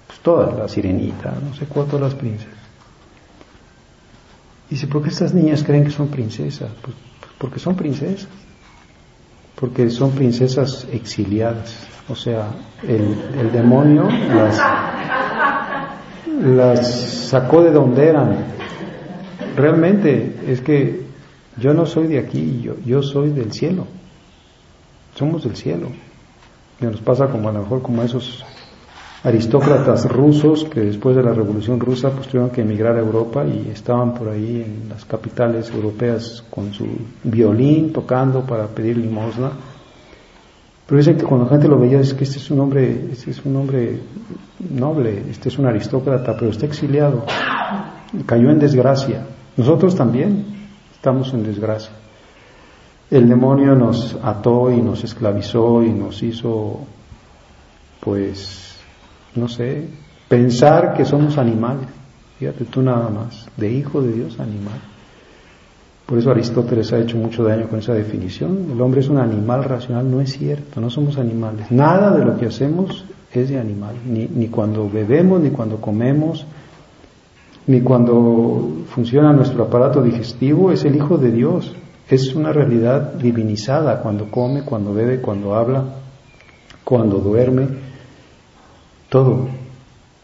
pues, 0.08 0.20
todas, 0.20 0.58
la 0.58 0.70
Sirenita, 0.70 1.34
no 1.46 1.54
sé 1.54 1.66
cuántas 1.66 2.00
las 2.00 2.16
princesas. 2.16 2.54
Y 4.70 4.76
dice, 4.76 4.88
¿por 4.88 5.04
qué 5.04 5.10
estas 5.10 5.34
niñas 5.34 5.64
creen 5.64 5.84
que 5.84 5.92
son 5.92 6.08
princesas? 6.08 6.70
Pues 6.82 6.96
porque 7.38 7.60
son 7.60 7.76
princesas 7.76 8.30
porque 9.62 9.92
son 9.92 10.12
princesas 10.12 10.88
exiliadas. 10.92 11.88
O 12.10 12.16
sea, 12.16 12.48
el, 12.82 13.52
demonio 13.54 14.10
las, 14.10 14.60
las 16.44 17.28
sacó 17.30 17.64
de 17.64 17.72
donde 17.72 18.08
eran. 18.08 18.38
Realmente 19.56 20.36
es 20.48 20.62
que 20.62 21.06
yo 21.58 21.76
no 21.76 21.86
soy 21.86 22.08
de 22.08 22.18
aquí, 22.18 22.62
yo, 22.64 22.74
yo 22.84 23.04
soy 23.04 23.30
del 23.30 23.54
cielo. 23.54 23.86
Somos 25.14 25.44
del 25.44 25.56
cielo. 25.56 25.90
Y 26.82 26.86
nos 26.86 27.00
pasa 27.00 27.28
como 27.28 27.48
a 27.48 27.52
lo 27.52 27.60
mejor 27.60 27.84
como 27.84 28.02
esos 28.02 28.44
aristócratas 29.24 30.10
rusos 30.10 30.64
que 30.66 30.82
después 30.82 31.16
de 31.16 31.22
la 31.24 31.34
Revolución 31.34 31.80
Rusa 31.80 32.10
pues 32.10 32.28
tuvieron 32.28 32.50
que 32.50 32.62
emigrar 32.62 32.96
a 32.96 33.00
Europa 33.00 33.46
y 33.46 33.70
estaban 33.70 34.14
por 34.16 34.30
ahí 34.30 34.64
en 34.66 34.90
las 34.90 35.06
capitales 35.06 35.70
europeas 35.70 36.44
con 36.50 36.74
su 36.74 36.88
violín 37.24 37.94
tocando 37.94 38.42
para 38.42 38.68
pedir 38.68 38.98
limosna. 38.98 39.52
Pero 40.88 40.98
dicen 40.98 41.18
que 41.18 41.24
cuando 41.24 41.46
la 41.46 41.52
gente 41.52 41.68
lo 41.68 41.80
veía 41.80 42.00
es 42.00 42.14
que 42.14 42.24
este 42.24 42.38
es 42.38 42.50
un 42.50 42.60
hombre, 42.62 43.10
este 43.12 43.32
es 43.32 43.46
un 43.46 43.56
hombre 43.56 44.00
noble, 44.72 45.24
este 45.30 45.50
es 45.50 45.60
un 45.60 45.68
aristócrata, 45.68 46.36
pero 46.36 46.50
está 46.52 46.66
exiliado, 46.66 47.24
cayó 48.26 48.50
en 48.50 48.60
desgracia. 48.60 49.26
Nosotros 49.56 49.96
también 49.96 50.46
estamos 50.92 51.34
en 51.34 51.44
desgracia. 51.44 51.92
El 53.10 53.30
demonio 53.30 53.76
nos 53.76 54.18
ató 54.24 54.72
y 54.72 54.82
nos 54.82 55.04
esclavizó 55.04 55.84
y 55.84 55.92
nos 55.92 56.24
hizo, 56.24 56.80
pues, 58.00 58.71
no 59.36 59.48
sé, 59.48 59.88
pensar 60.28 60.94
que 60.94 61.06
somos 61.06 61.38
animales. 61.38 61.88
Fíjate 62.40 62.66
tú 62.66 62.82
nada 62.82 63.10
más, 63.10 63.48
de 63.58 63.72
hijo 63.72 64.02
de 64.02 64.14
Dios 64.14 64.40
animal. 64.40 64.80
Por 66.06 66.18
eso 66.18 66.32
Aristóteles 66.32 66.92
ha 66.92 67.00
hecho 67.00 67.18
mucho 67.18 67.44
daño 67.44 67.68
con 67.68 67.80
esa 67.80 67.94
definición. 67.94 68.72
El 68.74 68.82
hombre 68.82 69.02
es 69.02 69.08
un 69.08 69.18
animal 69.18 69.64
racional, 69.64 70.10
no 70.10 70.20
es 70.20 70.34
cierto, 70.34 70.82
no 70.82 70.90
somos 70.90 71.18
animales. 71.18 71.72
Nada 71.72 72.12
de 72.18 72.26
lo 72.26 72.38
que 72.38 72.48
hacemos 72.48 73.06
es 73.32 73.50
de 73.50 73.60
animal, 73.60 73.96
ni, 74.06 74.28
ni 74.28 74.48
cuando 74.48 74.90
bebemos, 74.90 75.40
ni 75.40 75.52
cuando 75.52 75.80
comemos, 75.80 76.46
ni 77.68 77.82
cuando 77.82 78.84
funciona 78.90 79.32
nuestro 79.32 79.64
aparato 79.64 80.02
digestivo, 80.02 80.72
es 80.72 80.84
el 80.84 80.96
Hijo 80.96 81.18
de 81.18 81.32
Dios. 81.32 81.74
Es 82.10 82.36
una 82.36 82.52
realidad 82.52 83.14
divinizada 83.14 84.02
cuando 84.02 84.30
come, 84.30 84.64
cuando 84.64 84.94
bebe, 84.94 85.22
cuando 85.22 85.56
habla, 85.56 85.84
cuando 86.84 87.20
duerme 87.20 87.91
todo. 89.12 89.50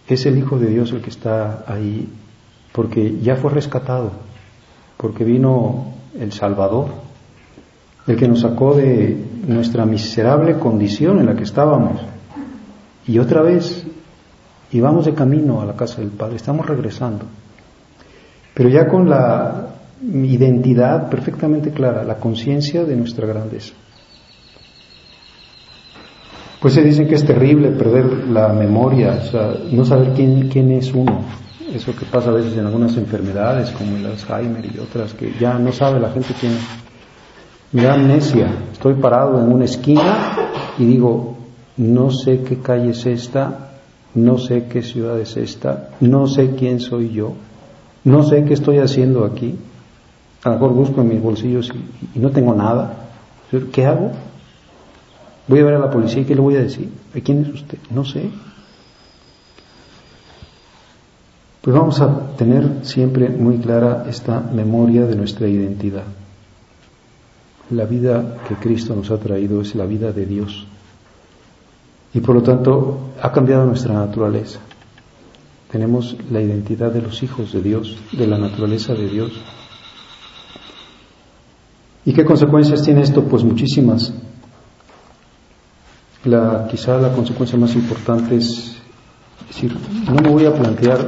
Es 0.07 0.25
el 0.25 0.37
Hijo 0.37 0.57
de 0.57 0.67
Dios 0.67 0.93
el 0.93 1.01
que 1.01 1.09
está 1.09 1.65
ahí, 1.67 2.07
porque 2.71 3.19
ya 3.21 3.35
fue 3.35 3.51
rescatado, 3.51 4.11
porque 4.95 5.25
vino 5.25 5.93
el 6.17 6.31
Salvador, 6.31 6.87
el 8.07 8.15
que 8.15 8.29
nos 8.29 8.39
sacó 8.39 8.75
de 8.75 9.21
nuestra 9.45 9.85
miserable 9.85 10.57
condición 10.57 11.19
en 11.19 11.25
la 11.25 11.35
que 11.35 11.43
estábamos. 11.43 11.99
Y 13.05 13.19
otra 13.19 13.41
vez 13.41 13.85
íbamos 14.71 15.05
de 15.05 15.13
camino 15.13 15.61
a 15.61 15.65
la 15.65 15.75
casa 15.75 15.99
del 15.99 16.11
Padre, 16.11 16.37
estamos 16.37 16.65
regresando. 16.65 17.25
Pero 18.53 18.69
ya 18.69 18.87
con 18.87 19.09
la 19.09 19.67
identidad 20.01 21.09
perfectamente 21.09 21.71
clara, 21.71 22.05
la 22.05 22.15
conciencia 22.15 22.85
de 22.85 22.95
nuestra 22.95 23.27
grandeza. 23.27 23.73
Pues 26.59 26.73
se 26.73 26.81
dicen 26.81 27.07
que 27.07 27.15
es 27.15 27.25
terrible 27.25 27.69
perder 27.69 28.27
la 28.29 28.47
memoria, 28.49 29.19
o 29.21 29.25
sea, 29.25 29.53
no 29.71 29.85
saber 29.85 30.13
quién, 30.15 30.49
quién 30.49 30.71
es 30.71 30.91
uno. 30.93 31.21
Eso 31.71 31.95
que 31.95 32.05
pasa 32.05 32.29
a 32.29 32.33
veces 32.33 32.57
en 32.57 32.65
algunas 32.65 32.97
enfermedades, 32.97 33.69
como 33.71 33.97
el 33.97 34.05
Alzheimer 34.05 34.65
y 34.65 34.79
otras, 34.79 35.13
que 35.13 35.33
ya 35.39 35.59
no 35.59 35.71
sabe 35.71 35.99
la 35.99 36.09
gente 36.09 36.33
quién 36.39 36.53
es. 36.53 36.87
Me 37.73 37.83
da 37.83 37.93
amnesia. 37.93 38.47
Estoy 38.71 38.95
parado 38.95 39.39
en 39.39 39.51
una 39.51 39.65
esquina 39.65 40.31
y 40.79 40.85
digo, 40.85 41.37
no 41.75 42.09
sé 42.09 42.41
qué 42.41 42.57
calle 42.57 42.91
es 42.91 43.05
esta, 43.05 43.71
no 44.15 44.39
sé 44.39 44.65
qué 44.65 44.81
ciudad 44.81 45.19
es 45.19 45.37
esta, 45.37 45.89
no 45.99 46.25
sé 46.25 46.55
quién 46.55 46.79
soy 46.79 47.11
yo, 47.11 47.33
no 48.03 48.23
sé 48.23 48.45
qué 48.45 48.53
estoy 48.53 48.79
haciendo 48.79 49.25
aquí. 49.25 49.55
A 50.43 50.49
lo 50.49 50.55
mejor 50.55 50.73
busco 50.73 51.01
en 51.01 51.09
mis 51.09 51.21
bolsillos 51.21 51.71
y, 52.15 52.17
y 52.17 52.19
no 52.19 52.31
tengo 52.31 52.55
nada. 52.55 53.09
¿Qué 53.71 53.85
hago? 53.85 54.11
Voy 55.47 55.59
a 55.59 55.63
ver 55.63 55.75
a 55.75 55.79
la 55.79 55.89
policía 55.89 56.21
y 56.21 56.25
¿qué 56.25 56.35
le 56.35 56.41
voy 56.41 56.55
a 56.55 56.61
decir? 56.61 56.89
¿A 57.15 57.19
quién 57.21 57.43
es 57.43 57.53
usted? 57.53 57.77
No 57.89 58.03
sé. 58.03 58.29
Pues 61.61 61.75
vamos 61.75 61.99
a 62.01 62.35
tener 62.37 62.79
siempre 62.83 63.29
muy 63.29 63.57
clara 63.57 64.05
esta 64.07 64.39
memoria 64.39 65.05
de 65.05 65.15
nuestra 65.15 65.47
identidad. 65.47 66.05
La 67.71 67.85
vida 67.85 68.37
que 68.47 68.55
Cristo 68.55 68.95
nos 68.95 69.11
ha 69.11 69.17
traído 69.17 69.61
es 69.61 69.75
la 69.75 69.85
vida 69.85 70.11
de 70.11 70.25
Dios. 70.25 70.65
Y 72.13 72.21
por 72.21 72.35
lo 72.35 72.41
tanto 72.41 73.11
ha 73.21 73.31
cambiado 73.31 73.65
nuestra 73.65 73.93
naturaleza. 73.93 74.59
Tenemos 75.71 76.15
la 76.31 76.41
identidad 76.41 76.91
de 76.91 77.01
los 77.01 77.21
hijos 77.23 77.51
de 77.51 77.61
Dios, 77.61 77.97
de 78.13 78.27
la 78.27 78.37
naturaleza 78.37 78.93
de 78.93 79.09
Dios. 79.09 79.33
¿Y 82.05 82.13
qué 82.13 82.23
consecuencias 82.23 82.83
tiene 82.83 83.01
esto? 83.01 83.23
Pues 83.25 83.43
muchísimas. 83.43 84.13
La, 86.27 86.67
quizá 86.69 86.99
la 86.99 87.13
consecuencia 87.13 87.57
más 87.57 87.73
importante 87.75 88.35
es 88.35 88.75
decir, 89.47 89.73
no 90.11 90.21
me 90.21 90.29
voy 90.29 90.45
a 90.45 90.53
plantear 90.53 91.07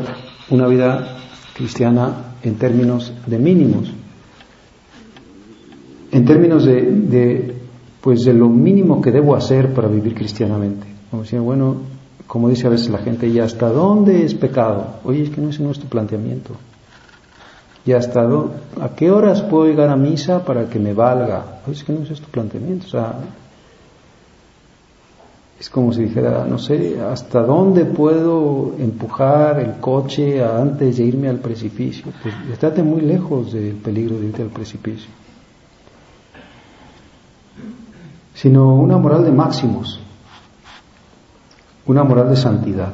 una 0.49 0.65
vida 0.67 1.17
cristiana 1.53 2.36
en 2.41 2.55
términos 2.55 3.12
de 3.25 3.38
mínimos, 3.38 3.91
en 6.12 6.25
términos 6.25 6.63
de, 6.63 7.53
pues 7.99 8.23
de 8.23 8.34
lo 8.34 8.47
mínimo 8.47 9.01
que 9.01 9.12
debo 9.12 9.36
hacer 9.36 9.73
para 9.73 9.89
vivir 9.89 10.15
cristianamente. 10.15 10.88
Como 11.12 11.23
decía, 11.23 11.41
bueno, 11.41 11.75
como 12.25 12.47
dice 12.47 12.67
a 12.67 12.69
veces 12.69 12.89
la 12.89 12.99
gente, 12.99 13.27
¿y 13.27 13.39
hasta 13.39 13.69
dónde 13.69 14.23
es 14.23 14.34
pecado? 14.34 14.99
Oye, 15.03 15.23
es 15.23 15.29
que 15.32 15.41
no 15.41 15.49
es 15.49 15.60
nuestro 15.60 15.89
planteamiento. 15.89 16.51
¿Y 17.86 17.91
hasta 17.91 18.23
dónde, 18.23 18.53
a 18.82 18.89
qué 18.95 19.12
horas 19.12 19.41
puedo 19.41 19.65
llegar 19.65 19.89
a 19.89 19.97
misa 19.97 20.45
para 20.45 20.69
que 20.69 20.79
me 20.79 20.93
valga? 20.93 21.60
Oye, 21.65 21.75
es 21.75 21.84
que 21.84 21.91
no 21.91 22.03
es 22.03 22.21
tu 22.21 22.29
planteamiento. 22.29 22.86
O 22.88 22.89
sea, 22.89 23.15
es 25.59 25.69
como 25.69 25.91
si 25.91 26.03
dijera, 26.03 26.45
no 26.45 26.57
sé, 26.57 27.01
hasta 27.01 27.43
dónde 27.43 27.83
puedo 27.83 28.75
empujar 28.79 29.59
el 29.59 29.73
coche 29.81 30.41
antes 30.41 30.97
de 30.97 31.03
irme 31.03 31.27
al 31.27 31.39
precipicio. 31.39 32.13
Pues 32.23 32.33
estate 32.49 32.81
muy 32.81 33.01
lejos 33.01 33.51
del 33.51 33.75
peligro 33.75 34.17
de 34.17 34.27
irte 34.27 34.41
al 34.41 34.49
precipicio. 34.49 35.09
Sino 38.33 38.73
una 38.73 38.97
moral 38.97 39.25
de 39.25 39.31
máximos, 39.31 39.99
una 41.87 42.05
moral 42.05 42.29
de 42.29 42.37
santidad. 42.37 42.93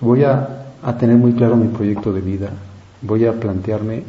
Voy 0.00 0.24
a, 0.24 0.72
a 0.82 0.96
tener 0.98 1.16
muy 1.16 1.34
claro 1.34 1.54
mi 1.56 1.68
proyecto 1.68 2.12
de 2.12 2.20
vida, 2.20 2.50
voy 3.00 3.26
a 3.26 3.38
plantearme 3.38 4.02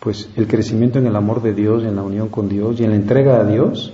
pues 0.00 0.28
el 0.34 0.48
crecimiento 0.48 0.98
en 0.98 1.06
el 1.06 1.14
amor 1.14 1.40
de 1.40 1.54
Dios, 1.54 1.84
en 1.84 1.94
la 1.94 2.02
unión 2.02 2.28
con 2.28 2.48
Dios 2.48 2.80
y 2.80 2.84
en 2.84 2.90
la 2.90 2.96
entrega 2.96 3.36
a 3.36 3.44
Dios 3.44 3.92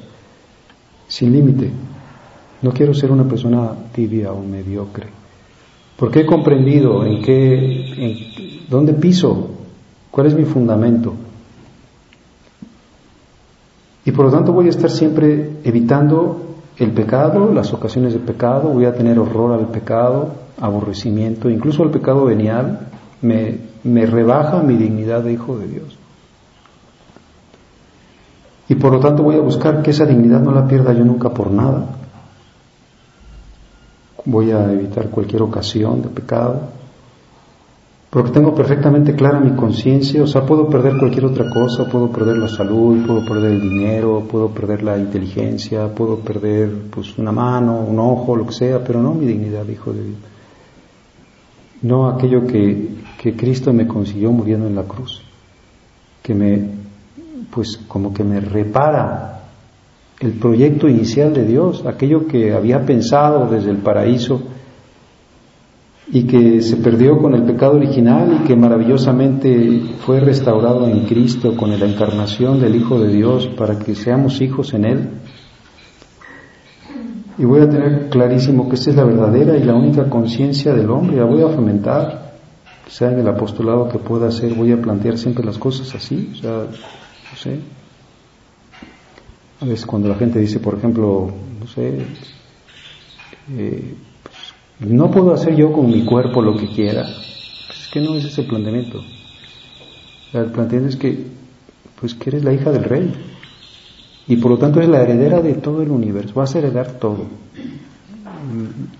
sin 1.06 1.32
límite. 1.32 1.70
No 2.62 2.72
quiero 2.72 2.92
ser 2.92 3.10
una 3.10 3.24
persona 3.24 3.72
tibia 3.92 4.32
o 4.32 4.42
mediocre, 4.42 5.06
porque 5.96 6.20
he 6.20 6.26
comprendido 6.26 7.06
en 7.06 7.22
qué, 7.22 7.46
en 7.96 8.16
dónde 8.68 8.92
piso, 8.92 9.48
cuál 10.10 10.26
es 10.26 10.34
mi 10.34 10.44
fundamento. 10.44 11.14
Y 14.04 14.12
por 14.12 14.26
lo 14.26 14.30
tanto 14.30 14.52
voy 14.52 14.66
a 14.66 14.70
estar 14.70 14.90
siempre 14.90 15.58
evitando 15.64 16.56
el 16.76 16.92
pecado, 16.92 17.52
las 17.52 17.72
ocasiones 17.72 18.12
de 18.12 18.18
pecado, 18.18 18.68
voy 18.68 18.84
a 18.84 18.94
tener 18.94 19.18
horror 19.18 19.58
al 19.58 19.68
pecado, 19.68 20.28
aborrecimiento, 20.60 21.48
incluso 21.48 21.82
al 21.82 21.90
pecado 21.90 22.26
venial, 22.26 22.88
me, 23.22 23.58
me 23.84 24.04
rebaja 24.04 24.62
mi 24.62 24.76
dignidad 24.76 25.22
de 25.22 25.32
hijo 25.32 25.58
de 25.58 25.66
Dios. 25.66 25.98
Y 28.68 28.74
por 28.74 28.92
lo 28.92 29.00
tanto 29.00 29.22
voy 29.22 29.36
a 29.36 29.40
buscar 29.40 29.82
que 29.82 29.90
esa 29.90 30.04
dignidad 30.04 30.40
no 30.40 30.52
la 30.52 30.66
pierda 30.66 30.92
yo 30.92 31.04
nunca 31.04 31.30
por 31.30 31.50
nada 31.50 31.99
voy 34.30 34.52
a 34.52 34.72
evitar 34.72 35.10
cualquier 35.10 35.42
ocasión 35.42 36.02
de 36.02 36.08
pecado, 36.08 36.60
porque 38.08 38.30
tengo 38.30 38.54
perfectamente 38.54 39.14
clara 39.14 39.38
mi 39.38 39.52
conciencia, 39.52 40.22
o 40.22 40.26
sea, 40.26 40.44
puedo 40.44 40.68
perder 40.68 40.98
cualquier 40.98 41.26
otra 41.26 41.48
cosa, 41.50 41.88
puedo 41.88 42.10
perder 42.10 42.38
la 42.38 42.48
salud, 42.48 43.06
puedo 43.06 43.24
perder 43.24 43.52
el 43.52 43.60
dinero, 43.60 44.26
puedo 44.28 44.48
perder 44.48 44.82
la 44.82 44.98
inteligencia, 44.98 45.88
puedo 45.94 46.18
perder 46.18 46.72
pues 46.90 47.16
una 47.18 47.30
mano, 47.30 47.80
un 47.80 47.98
ojo, 47.98 48.34
lo 48.34 48.46
que 48.46 48.52
sea, 48.52 48.82
pero 48.82 49.00
no 49.00 49.14
mi 49.14 49.26
dignidad, 49.26 49.66
hijo 49.68 49.92
de 49.92 50.04
Dios. 50.04 50.18
No 51.82 52.08
aquello 52.08 52.46
que, 52.46 52.96
que 53.20 53.36
Cristo 53.36 53.72
me 53.72 53.86
consiguió 53.86 54.32
muriendo 54.32 54.66
en 54.66 54.74
la 54.74 54.82
cruz, 54.82 55.22
que 56.22 56.34
me, 56.34 56.68
pues 57.52 57.78
como 57.88 58.12
que 58.12 58.24
me 58.24 58.40
repara 58.40 59.39
el 60.20 60.32
proyecto 60.32 60.86
inicial 60.86 61.32
de 61.32 61.46
Dios, 61.46 61.84
aquello 61.86 62.26
que 62.26 62.52
había 62.52 62.84
pensado 62.84 63.48
desde 63.50 63.70
el 63.70 63.78
paraíso 63.78 64.42
y 66.12 66.24
que 66.24 66.60
se 66.60 66.76
perdió 66.76 67.18
con 67.18 67.34
el 67.34 67.44
pecado 67.44 67.76
original 67.76 68.40
y 68.40 68.46
que 68.46 68.54
maravillosamente 68.54 69.80
fue 70.04 70.20
restaurado 70.20 70.86
en 70.88 71.06
Cristo 71.06 71.56
con 71.56 71.70
la 71.70 71.86
encarnación 71.86 72.60
del 72.60 72.76
Hijo 72.76 73.00
de 73.00 73.12
Dios 73.12 73.46
para 73.56 73.78
que 73.78 73.94
seamos 73.94 74.40
hijos 74.42 74.74
en 74.74 74.84
Él. 74.84 75.08
Y 77.38 77.44
voy 77.44 77.62
a 77.62 77.70
tener 77.70 78.10
clarísimo 78.10 78.68
que 78.68 78.74
esta 78.74 78.90
es 78.90 78.96
la 78.96 79.04
verdadera 79.04 79.56
y 79.56 79.62
la 79.62 79.74
única 79.74 80.10
conciencia 80.10 80.74
del 80.74 80.90
hombre, 80.90 81.16
la 81.16 81.24
voy 81.24 81.42
a 81.42 81.48
fomentar, 81.48 82.34
sea 82.88 83.10
en 83.12 83.20
el 83.20 83.28
apostolado 83.28 83.88
que 83.88 83.98
pueda 83.98 84.28
hacer, 84.28 84.52
voy 84.52 84.72
a 84.72 84.82
plantear 84.82 85.16
siempre 85.16 85.44
las 85.44 85.56
cosas 85.56 85.94
así, 85.94 86.32
o 86.34 86.36
sea, 86.36 86.50
no 86.50 87.36
sé, 87.36 87.60
a 89.60 89.64
veces 89.64 89.84
cuando 89.84 90.08
la 90.08 90.14
gente 90.14 90.38
dice, 90.38 90.58
por 90.58 90.74
ejemplo, 90.74 91.30
no 91.60 91.66
sé, 91.66 91.98
eh, 93.52 93.94
No 94.80 95.10
puedo 95.10 95.34
hacer 95.34 95.54
yo 95.56 95.70
con 95.72 95.88
mi 95.88 96.04
cuerpo 96.04 96.40
lo 96.40 96.56
que 96.56 96.68
quiera. 96.68 97.02
Pues 97.02 97.80
es 97.80 97.88
que 97.92 98.00
no 98.00 98.14
es 98.14 98.24
ese 98.24 98.44
planteamiento. 98.44 99.02
El 100.32 100.46
planteamiento 100.46 100.88
es 100.88 100.96
que, 100.96 101.26
pues 102.00 102.14
que 102.14 102.30
eres 102.30 102.44
la 102.44 102.54
hija 102.54 102.70
del 102.70 102.84
rey. 102.84 103.12
Y 104.26 104.36
por 104.36 104.52
lo 104.52 104.58
tanto 104.58 104.80
es 104.80 104.88
la 104.88 105.02
heredera 105.02 105.42
de 105.42 105.54
todo 105.54 105.82
el 105.82 105.90
universo. 105.90 106.32
Vas 106.34 106.54
a 106.54 106.60
heredar 106.60 106.92
todo. 106.92 107.26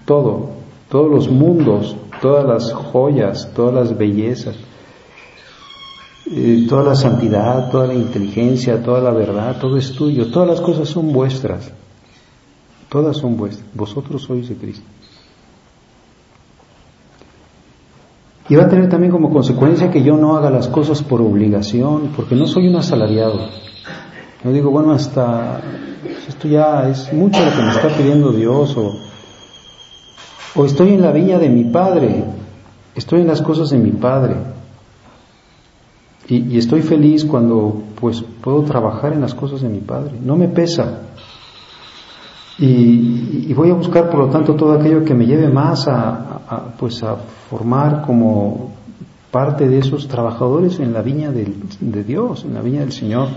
Todo. 0.04 0.50
Todos 0.90 1.10
los 1.10 1.30
mundos, 1.30 1.96
todas 2.20 2.44
las 2.44 2.72
joyas, 2.74 3.50
todas 3.54 3.72
las 3.72 3.96
bellezas, 3.96 4.56
eh, 6.32 6.66
toda 6.68 6.84
la 6.84 6.94
santidad, 6.94 7.70
toda 7.70 7.88
la 7.88 7.94
inteligencia, 7.94 8.80
toda 8.80 9.00
la 9.00 9.10
verdad, 9.10 9.58
todo 9.60 9.76
es 9.76 9.92
tuyo. 9.92 10.30
Todas 10.30 10.48
las 10.48 10.60
cosas 10.60 10.88
son 10.88 11.12
vuestras. 11.12 11.72
Todas 12.88 13.16
son 13.16 13.36
vuestras. 13.36 13.66
Vosotros 13.74 14.22
sois 14.22 14.48
de 14.48 14.54
Cristo. 14.54 14.86
Y 18.48 18.54
va 18.54 18.64
a 18.64 18.68
tener 18.68 18.88
también 18.88 19.12
como 19.12 19.32
consecuencia 19.32 19.90
que 19.90 20.02
yo 20.02 20.16
no 20.16 20.36
haga 20.36 20.50
las 20.50 20.68
cosas 20.68 21.02
por 21.02 21.20
obligación, 21.20 22.12
porque 22.14 22.36
no 22.36 22.46
soy 22.46 22.68
un 22.68 22.76
asalariado. 22.76 23.48
No 24.44 24.52
digo, 24.52 24.70
bueno, 24.70 24.92
hasta 24.92 25.60
esto 26.28 26.46
ya 26.46 26.88
es 26.88 27.12
mucho 27.12 27.44
lo 27.44 27.50
que 27.50 27.62
me 27.62 27.70
está 27.70 27.88
pidiendo 27.88 28.32
Dios, 28.32 28.76
o, 28.76 28.92
o 30.54 30.64
estoy 30.64 30.94
en 30.94 31.02
la 31.02 31.12
viña 31.12 31.38
de 31.38 31.48
mi 31.48 31.64
Padre, 31.64 32.24
estoy 32.94 33.20
en 33.20 33.28
las 33.28 33.42
cosas 33.42 33.70
de 33.70 33.78
mi 33.78 33.92
Padre. 33.92 34.59
Y, 36.30 36.56
estoy 36.56 36.82
feliz 36.82 37.24
cuando 37.24 37.82
pues 38.00 38.22
puedo 38.40 38.62
trabajar 38.62 39.12
en 39.12 39.20
las 39.20 39.34
cosas 39.34 39.62
de 39.62 39.68
mi 39.68 39.80
Padre. 39.80 40.12
No 40.24 40.36
me 40.36 40.48
pesa. 40.48 41.00
Y, 42.58 43.52
voy 43.52 43.70
a 43.70 43.74
buscar, 43.74 44.08
por 44.08 44.20
lo 44.20 44.28
tanto, 44.28 44.54
todo 44.54 44.72
aquello 44.72 45.04
que 45.04 45.14
me 45.14 45.26
lleve 45.26 45.48
más 45.48 45.88
a, 45.88 46.72
pues 46.78 47.02
a 47.02 47.16
formar 47.16 48.02
como 48.06 48.70
parte 49.30 49.68
de 49.68 49.78
esos 49.78 50.06
trabajadores 50.06 50.78
en 50.78 50.92
la 50.92 51.02
viña 51.02 51.32
de 51.32 52.04
Dios, 52.04 52.44
en 52.44 52.54
la 52.54 52.62
viña 52.62 52.80
del 52.80 52.92
Señor. 52.92 53.28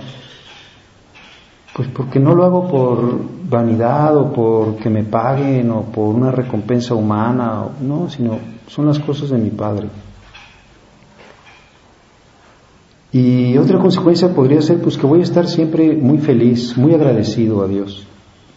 Pues 1.76 1.88
porque 1.88 2.20
no 2.20 2.36
lo 2.36 2.44
hago 2.44 2.68
por 2.68 3.50
vanidad 3.50 4.16
o 4.16 4.32
por 4.32 4.76
que 4.76 4.92
me 4.92 5.04
paguen 5.04 5.72
o 5.72 5.82
por 5.82 6.14
una 6.14 6.30
recompensa 6.30 6.94
humana, 6.94 7.64
no, 7.82 8.08
sino 8.10 8.38
son 8.68 8.86
las 8.86 9.00
cosas 9.00 9.32
de 9.32 9.40
mi 9.40 9.50
Padre. 9.50 9.88
Y 13.14 13.58
otra 13.58 13.80
consecuencia 13.80 14.34
podría 14.34 14.62
ser 14.62 14.82
pues 14.82 14.98
que 14.98 15.06
voy 15.06 15.20
a 15.20 15.24
estar 15.24 15.48
siempre 15.48 15.96
muy 15.96 16.18
feliz, 16.18 16.76
muy 16.76 16.94
agradecido 16.94 17.62
a 17.62 17.68
Dios. 17.68 18.04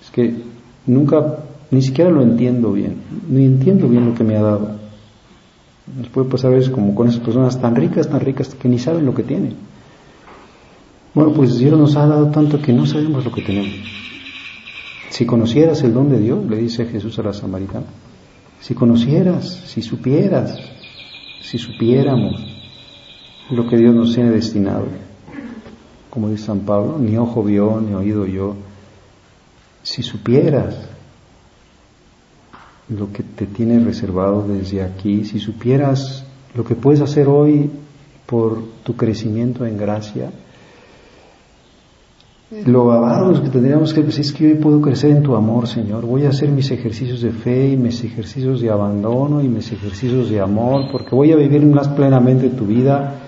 Es 0.02 0.10
que 0.10 0.46
Nunca, 0.86 1.38
ni 1.70 1.82
siquiera 1.82 2.10
lo 2.10 2.22
entiendo 2.22 2.72
bien, 2.72 2.96
ni 3.28 3.44
entiendo 3.44 3.88
bien 3.88 4.06
lo 4.06 4.14
que 4.14 4.22
me 4.22 4.36
ha 4.36 4.42
dado. 4.42 4.76
Nos 5.96 6.08
puede 6.08 6.28
pasar 6.28 6.52
a 6.52 6.56
veces 6.56 6.70
como 6.70 6.94
con 6.94 7.08
esas 7.08 7.20
personas 7.20 7.60
tan 7.60 7.74
ricas, 7.74 8.08
tan 8.08 8.20
ricas, 8.20 8.54
que 8.54 8.68
ni 8.68 8.78
saben 8.78 9.04
lo 9.04 9.14
que 9.14 9.24
tienen. 9.24 9.54
Bueno, 11.12 11.32
pues 11.32 11.58
Dios 11.58 11.76
nos 11.78 11.96
ha 11.96 12.06
dado 12.06 12.30
tanto 12.30 12.60
que 12.60 12.72
no 12.72 12.86
sabemos 12.86 13.24
lo 13.24 13.32
que 13.32 13.42
tenemos. 13.42 13.74
Si 15.10 15.26
conocieras 15.26 15.82
el 15.82 15.94
don 15.94 16.10
de 16.10 16.20
Dios, 16.20 16.44
le 16.48 16.56
dice 16.56 16.84
Jesús 16.86 17.18
a 17.18 17.22
la 17.22 17.32
samaritana, 17.32 17.86
si 18.60 18.74
conocieras, 18.74 19.62
si 19.66 19.82
supieras, 19.82 20.58
si 21.40 21.58
supiéramos 21.58 22.55
lo 23.50 23.68
que 23.68 23.76
Dios 23.76 23.94
nos 23.94 24.14
tiene 24.14 24.30
destinado, 24.30 24.86
como 26.10 26.30
dice 26.30 26.46
San 26.46 26.60
Pablo, 26.60 26.98
ni 26.98 27.16
ojo 27.16 27.42
vio, 27.44 27.80
ni 27.80 27.94
oído 27.94 28.26
yo, 28.26 28.56
si 29.82 30.02
supieras 30.02 30.74
lo 32.88 33.12
que 33.12 33.22
te 33.22 33.46
tiene 33.46 33.78
reservado 33.84 34.46
desde 34.46 34.82
aquí, 34.82 35.24
si 35.24 35.38
supieras 35.38 36.24
lo 36.54 36.64
que 36.64 36.74
puedes 36.74 37.00
hacer 37.00 37.28
hoy 37.28 37.70
por 38.26 38.62
tu 38.82 38.96
crecimiento 38.96 39.64
en 39.64 39.76
gracia, 39.76 40.30
lo 42.64 42.92
avaros 42.92 43.40
que 43.40 43.50
tendríamos 43.50 43.92
que 43.92 44.02
decir 44.02 44.20
es 44.20 44.32
que 44.32 44.46
hoy 44.46 44.54
puedo 44.54 44.80
crecer 44.80 45.10
en 45.10 45.22
tu 45.24 45.34
amor, 45.34 45.66
Señor. 45.66 46.06
Voy 46.06 46.26
a 46.26 46.28
hacer 46.28 46.48
mis 46.48 46.70
ejercicios 46.70 47.20
de 47.20 47.32
fe 47.32 47.70
y 47.70 47.76
mis 47.76 48.04
ejercicios 48.04 48.60
de 48.60 48.70
abandono 48.70 49.42
y 49.42 49.48
mis 49.48 49.72
ejercicios 49.72 50.30
de 50.30 50.40
amor, 50.40 50.86
porque 50.92 51.14
voy 51.14 51.32
a 51.32 51.36
vivir 51.36 51.66
más 51.66 51.88
plenamente 51.88 52.50
tu 52.50 52.66
vida 52.66 53.25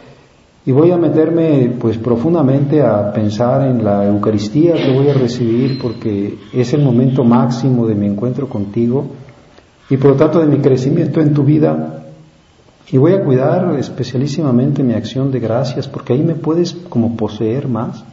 y 0.68 0.72
voy 0.72 0.90
a 0.90 0.98
meterme 0.98 1.76
pues 1.80 1.96
profundamente 1.96 2.82
a 2.82 3.10
pensar 3.10 3.66
en 3.66 3.82
la 3.82 4.04
Eucaristía 4.06 4.74
que 4.74 4.92
voy 4.92 5.08
a 5.08 5.14
recibir 5.14 5.78
porque 5.80 6.36
es 6.52 6.74
el 6.74 6.82
momento 6.82 7.24
máximo 7.24 7.86
de 7.86 7.94
mi 7.94 8.06
encuentro 8.06 8.50
contigo 8.50 9.06
y 9.88 9.96
por 9.96 10.10
lo 10.10 10.16
tanto 10.18 10.40
de 10.40 10.46
mi 10.46 10.58
crecimiento 10.58 11.22
en 11.22 11.32
tu 11.32 11.42
vida. 11.42 12.04
Y 12.92 12.98
voy 12.98 13.14
a 13.14 13.24
cuidar 13.24 13.76
especialísimamente 13.78 14.82
mi 14.82 14.92
acción 14.92 15.30
de 15.30 15.40
gracias 15.40 15.88
porque 15.88 16.12
ahí 16.12 16.22
me 16.22 16.34
puedes 16.34 16.74
como 16.74 17.16
poseer 17.16 17.66
más. 17.66 18.04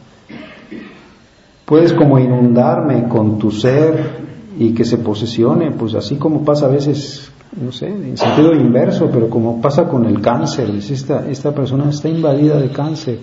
Puedes 1.65 1.91
como 1.91 2.19
inundarme 2.19 3.09
con 3.09 3.37
tu 3.37 3.51
ser 3.51 4.11
y 4.57 4.73
que 4.73 4.85
se 4.85 4.97
posesione, 4.97 5.71
pues 5.71 5.93
así 5.93 6.15
como 6.15 6.45
pasa 6.45 6.67
a 6.67 6.69
veces 6.69 7.33
no 7.51 7.71
sé, 7.71 7.87
en 7.87 8.17
sentido 8.17 8.53
inverso, 8.53 9.09
pero 9.11 9.29
como 9.29 9.61
pasa 9.61 9.87
con 9.87 10.05
el 10.05 10.21
cáncer, 10.21 10.71
dice 10.71 10.93
esta, 10.93 11.29
esta 11.29 11.53
persona 11.53 11.89
está 11.89 12.09
invadida 12.09 12.59
de 12.59 12.69
cáncer. 12.69 13.19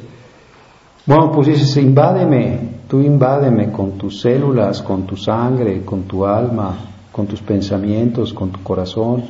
Bueno, 1.04 1.32
pues 1.32 1.48
dices, 1.48 1.76
invádeme, 1.76 2.76
tú 2.88 3.00
invádeme 3.00 3.70
con 3.70 3.92
tus 3.92 4.20
células, 4.20 4.80
con 4.82 5.04
tu 5.04 5.16
sangre, 5.16 5.85
con 5.85 6.04
tu 6.04 6.24
alma, 6.24 6.76
con 7.11 7.26
tus 7.26 7.40
pensamientos, 7.40 8.32
con 8.32 8.50
tu 8.50 8.62
corazón. 8.62 9.24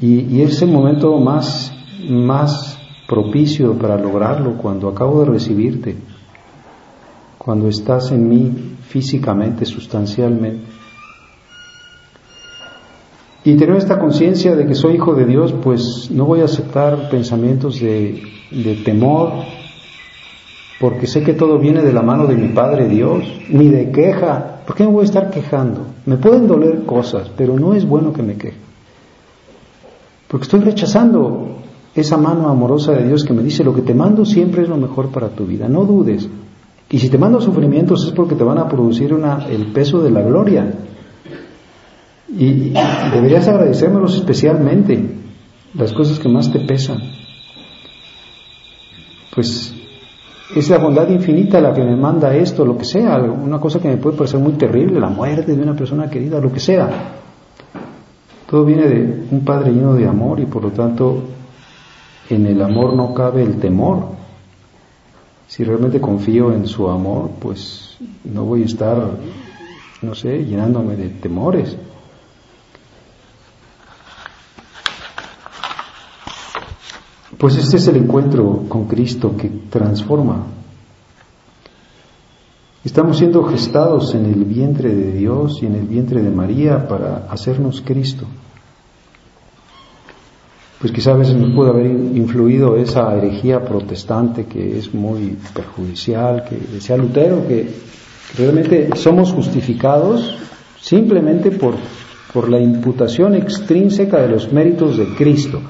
Y, 0.00 0.36
y 0.36 0.42
es 0.42 0.60
el 0.62 0.70
momento 0.70 1.16
más, 1.18 1.72
más 2.08 2.78
propicio 3.08 3.74
para 3.74 3.96
lograrlo 3.96 4.56
cuando 4.56 4.88
acabo 4.88 5.20
de 5.20 5.30
recibirte, 5.30 5.96
cuando 7.38 7.68
estás 7.68 8.10
en 8.10 8.28
mí 8.28 8.76
físicamente, 8.82 9.64
sustancialmente. 9.64 10.69
Y 13.42 13.56
tener 13.56 13.76
esta 13.76 13.98
conciencia 13.98 14.54
de 14.54 14.66
que 14.66 14.74
soy 14.74 14.94
hijo 14.94 15.14
de 15.14 15.24
Dios, 15.24 15.54
pues 15.62 16.10
no 16.10 16.26
voy 16.26 16.42
a 16.42 16.44
aceptar 16.44 17.08
pensamientos 17.08 17.80
de, 17.80 18.22
temor, 18.84 19.32
porque 20.78 21.06
sé 21.06 21.22
que 21.22 21.32
todo 21.32 21.58
viene 21.58 21.82
de 21.82 21.92
la 21.92 22.02
mano 22.02 22.26
de 22.26 22.36
mi 22.36 22.48
Padre 22.48 22.86
Dios, 22.88 23.24
ni 23.48 23.68
de 23.68 23.90
queja. 23.90 24.60
¿Por 24.66 24.76
qué 24.76 24.84
me 24.84 24.90
voy 24.90 25.02
a 25.02 25.06
estar 25.06 25.30
quejando? 25.30 25.86
Me 26.04 26.16
pueden 26.16 26.46
doler 26.46 26.84
cosas, 26.84 27.30
pero 27.34 27.58
no 27.58 27.74
es 27.74 27.86
bueno 27.86 28.12
que 28.12 28.22
me 28.22 28.36
queje. 28.36 28.58
Porque 30.28 30.44
estoy 30.44 30.60
rechazando 30.60 31.56
esa 31.94 32.16
mano 32.18 32.48
amorosa 32.48 32.92
de 32.92 33.06
Dios 33.06 33.24
que 33.24 33.32
me 33.32 33.42
dice, 33.42 33.64
lo 33.64 33.74
que 33.74 33.82
te 33.82 33.94
mando 33.94 34.24
siempre 34.24 34.62
es 34.62 34.68
lo 34.68 34.76
mejor 34.76 35.08
para 35.08 35.30
tu 35.30 35.46
vida, 35.46 35.66
no 35.66 35.84
dudes. 35.84 36.28
Y 36.90 36.98
si 36.98 37.08
te 37.08 37.18
mando 37.18 37.40
sufrimientos 37.40 38.04
es 38.06 38.12
porque 38.12 38.34
te 38.34 38.44
van 38.44 38.58
a 38.58 38.68
producir 38.68 39.14
una, 39.14 39.46
el 39.48 39.66
peso 39.72 40.02
de 40.02 40.10
la 40.10 40.22
gloria. 40.22 40.72
Y 42.36 42.72
deberías 43.12 43.48
agradecérmelos 43.48 44.16
especialmente, 44.16 45.16
las 45.74 45.92
cosas 45.92 46.18
que 46.18 46.28
más 46.28 46.52
te 46.52 46.60
pesan. 46.60 46.98
Pues 49.34 49.74
es 50.54 50.68
la 50.68 50.78
bondad 50.78 51.08
infinita 51.08 51.60
la 51.60 51.72
que 51.72 51.82
me 51.82 51.96
manda 51.96 52.34
esto, 52.34 52.64
lo 52.64 52.76
que 52.76 52.84
sea, 52.84 53.18
una 53.18 53.58
cosa 53.58 53.80
que 53.80 53.88
me 53.88 53.96
puede 53.96 54.16
parecer 54.16 54.40
muy 54.40 54.52
terrible, 54.54 54.98
la 54.98 55.08
muerte 55.08 55.54
de 55.54 55.62
una 55.62 55.74
persona 55.74 56.10
querida, 56.10 56.40
lo 56.40 56.52
que 56.52 56.60
sea. 56.60 56.88
Todo 58.48 58.64
viene 58.64 58.88
de 58.88 59.26
un 59.30 59.44
Padre 59.44 59.70
lleno 59.70 59.94
de 59.94 60.08
amor 60.08 60.40
y 60.40 60.46
por 60.46 60.64
lo 60.64 60.70
tanto 60.70 61.22
en 62.28 62.46
el 62.46 62.60
amor 62.62 62.94
no 62.94 63.14
cabe 63.14 63.42
el 63.42 63.60
temor. 63.60 64.08
Si 65.46 65.62
realmente 65.62 66.00
confío 66.00 66.52
en 66.52 66.66
su 66.66 66.88
amor, 66.88 67.30
pues 67.40 67.96
no 68.24 68.44
voy 68.44 68.62
a 68.62 68.66
estar, 68.66 68.98
no 70.02 70.14
sé, 70.14 70.44
llenándome 70.44 70.96
de 70.96 71.10
temores. 71.10 71.76
Pues 77.40 77.56
este 77.56 77.78
es 77.78 77.88
el 77.88 77.96
encuentro 77.96 78.64
con 78.68 78.84
Cristo 78.84 79.34
que 79.34 79.50
transforma. 79.70 80.44
Estamos 82.84 83.16
siendo 83.16 83.44
gestados 83.44 84.14
en 84.14 84.26
el 84.26 84.44
vientre 84.44 84.94
de 84.94 85.12
Dios 85.12 85.62
y 85.62 85.66
en 85.66 85.74
el 85.74 85.86
vientre 85.86 86.20
de 86.20 86.30
María 86.30 86.86
para 86.86 87.28
hacernos 87.30 87.80
Cristo. 87.80 88.26
Pues 90.80 90.92
quizá 90.92 91.12
a 91.12 91.16
veces 91.16 91.34
nos 91.34 91.54
puede 91.54 91.70
haber 91.70 91.86
influido 91.86 92.76
esa 92.76 93.16
herejía 93.16 93.64
protestante 93.64 94.44
que 94.44 94.78
es 94.78 94.92
muy 94.92 95.38
perjudicial, 95.54 96.44
que 96.44 96.58
decía 96.74 96.98
Lutero 96.98 97.48
que 97.48 97.70
realmente 98.36 98.90
somos 98.96 99.32
justificados 99.32 100.36
simplemente 100.78 101.52
por, 101.52 101.74
por 102.34 102.50
la 102.50 102.60
imputación 102.60 103.34
extrínseca 103.34 104.20
de 104.20 104.28
los 104.28 104.52
méritos 104.52 104.98
de 104.98 105.06
Cristo 105.14 105.62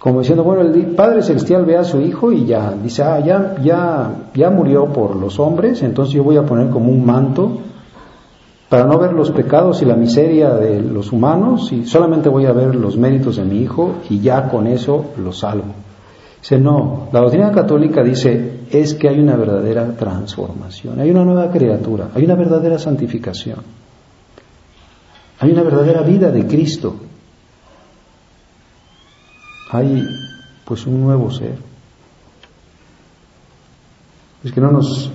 como 0.00 0.20
diciendo, 0.20 0.42
bueno, 0.44 0.62
el 0.62 0.86
Padre 0.96 1.22
Celestial 1.22 1.66
ve 1.66 1.76
a 1.76 1.84
su 1.84 2.00
Hijo 2.00 2.32
y 2.32 2.46
ya, 2.46 2.72
dice, 2.72 3.02
ah, 3.02 3.20
ya, 3.20 3.56
ya, 3.62 4.30
ya 4.34 4.48
murió 4.48 4.86
por 4.86 5.14
los 5.14 5.38
hombres, 5.38 5.82
entonces 5.82 6.14
yo 6.14 6.24
voy 6.24 6.38
a 6.38 6.42
poner 6.42 6.70
como 6.70 6.90
un 6.90 7.04
manto 7.04 7.58
para 8.70 8.84
no 8.84 8.98
ver 8.98 9.12
los 9.12 9.30
pecados 9.30 9.82
y 9.82 9.84
la 9.84 9.96
miseria 9.96 10.54
de 10.54 10.80
los 10.80 11.12
humanos 11.12 11.70
y 11.70 11.84
solamente 11.84 12.30
voy 12.30 12.46
a 12.46 12.52
ver 12.52 12.76
los 12.76 12.96
méritos 12.96 13.36
de 13.36 13.44
mi 13.44 13.58
hijo 13.60 13.96
y 14.08 14.20
ya 14.20 14.48
con 14.48 14.66
eso 14.66 15.04
lo 15.22 15.32
salvo. 15.32 15.74
Dice, 16.40 16.58
no, 16.58 17.08
la 17.12 17.20
doctrina 17.20 17.52
católica 17.52 18.02
dice 18.02 18.60
es 18.70 18.94
que 18.94 19.06
hay 19.06 19.20
una 19.20 19.36
verdadera 19.36 19.86
transformación, 19.98 20.98
hay 20.98 21.10
una 21.10 21.24
nueva 21.26 21.50
criatura, 21.50 22.08
hay 22.14 22.24
una 22.24 22.36
verdadera 22.36 22.78
santificación, 22.78 23.58
hay 25.40 25.50
una 25.50 25.62
verdadera 25.62 26.00
vida 26.00 26.30
de 26.30 26.46
Cristo, 26.46 26.94
hay 29.72 30.04
pues 30.64 30.86
un 30.86 31.00
nuevo 31.00 31.30
ser. 31.30 31.56
Es 34.42 34.52
que 34.52 34.60
no 34.60 34.70
nos 34.70 35.10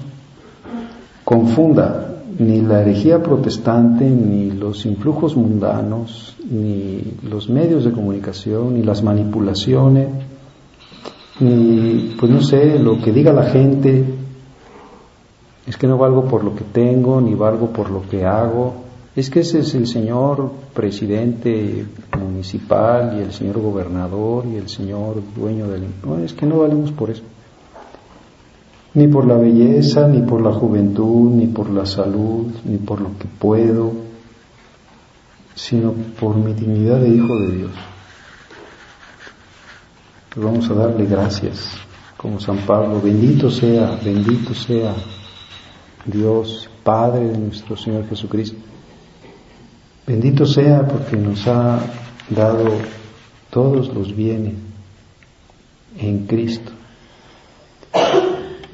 confunda 1.23 2.15
ni 2.37 2.61
la 2.61 2.81
herejía 2.81 3.23
protestante, 3.23 4.09
ni 4.09 4.51
los 4.51 4.85
influjos 4.85 5.35
mundanos, 5.35 6.35
ni 6.49 7.01
los 7.29 7.49
medios 7.49 7.85
de 7.85 7.91
comunicación, 7.91 8.75
ni 8.75 8.83
las 8.83 9.01
manipulaciones, 9.01 10.09
ni, 11.39 12.15
pues 12.19 12.31
no 12.31 12.41
sé, 12.41 12.77
lo 12.77 13.01
que 13.01 13.11
diga 13.11 13.33
la 13.33 13.45
gente, 13.45 14.03
es 15.65 15.77
que 15.77 15.87
no 15.87 15.97
valgo 15.97 16.25
por 16.25 16.43
lo 16.43 16.55
que 16.55 16.63
tengo, 16.63 17.21
ni 17.21 17.33
valgo 17.33 17.67
por 17.67 17.89
lo 17.89 18.01
que 18.07 18.25
hago, 18.25 18.75
es 19.15 19.29
que 19.29 19.39
ese 19.39 19.59
es 19.59 19.73
el 19.75 19.87
señor 19.87 20.51
presidente 20.75 21.85
municipal 22.19 23.17
y 23.17 23.23
el 23.23 23.33
señor 23.33 23.59
gobernador 23.59 24.45
y 24.45 24.57
el 24.57 24.69
señor 24.69 25.23
dueño 25.35 25.67
del... 25.67 25.85
No, 26.05 26.19
es 26.19 26.33
que 26.33 26.45
no 26.45 26.59
valemos 26.59 26.91
por 26.91 27.09
eso 27.09 27.23
ni 28.95 29.09
por 29.09 29.27
la 29.27 29.35
belleza, 29.35 30.07
ni 30.07 30.21
por 30.21 30.41
la 30.41 30.53
juventud, 30.53 31.29
ni 31.31 31.47
por 31.47 31.69
la 31.69 31.85
salud, 31.85 32.47
ni 32.63 32.77
por 32.77 33.01
lo 33.01 33.17
que 33.19 33.27
puedo, 33.27 33.91
sino 35.53 35.93
por 36.17 36.35
mi 36.37 36.53
dignidad 36.53 37.01
de 37.01 37.09
hijo 37.09 37.37
de 37.39 37.57
Dios. 37.57 37.71
vamos 40.37 40.69
a 40.69 40.73
darle 40.73 41.05
gracias, 41.05 41.71
como 42.15 42.39
San 42.39 42.59
Pablo, 42.59 43.01
bendito 43.01 43.51
sea, 43.51 43.99
bendito 44.03 44.53
sea 44.53 44.95
Dios, 46.05 46.69
Padre 46.83 47.27
de 47.27 47.37
nuestro 47.37 47.75
Señor 47.75 48.07
Jesucristo. 48.07 48.57
Bendito 50.07 50.45
sea 50.45 50.87
porque 50.87 51.17
nos 51.17 51.47
ha 51.47 51.79
dado 52.29 52.69
todos 53.49 53.93
los 53.93 54.15
bienes 54.15 54.53
en 55.97 56.25
Cristo 56.27 56.71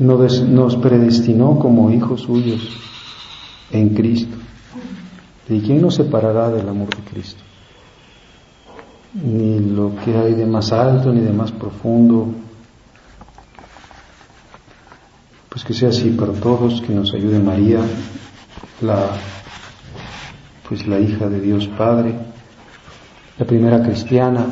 nos 0.01 0.75
predestinó 0.77 1.59
como 1.59 1.91
hijos 1.91 2.21
suyos 2.21 2.61
en 3.71 3.89
Cristo. 3.89 4.35
¿Y 5.47 5.59
quién 5.61 5.81
nos 5.81 5.95
separará 5.95 6.49
del 6.49 6.67
amor 6.67 6.89
de 6.89 7.03
Cristo? 7.03 7.41
Ni 9.13 9.59
lo 9.59 9.93
que 10.03 10.17
hay 10.17 10.33
de 10.33 10.45
más 10.45 10.71
alto 10.71 11.11
ni 11.11 11.21
de 11.21 11.33
más 11.33 11.51
profundo. 11.51 12.29
Pues 15.49 15.65
que 15.65 15.73
sea 15.73 15.89
así 15.89 16.09
para 16.11 16.31
todos, 16.31 16.81
que 16.81 16.93
nos 16.93 17.13
ayude 17.13 17.37
María, 17.39 17.81
la 18.81 19.09
pues 20.71 20.87
la 20.87 20.97
hija 20.97 21.27
de 21.27 21.41
Dios 21.41 21.67
Padre, 21.77 22.13
la 23.37 23.45
primera 23.45 23.83
cristiana, 23.83 24.45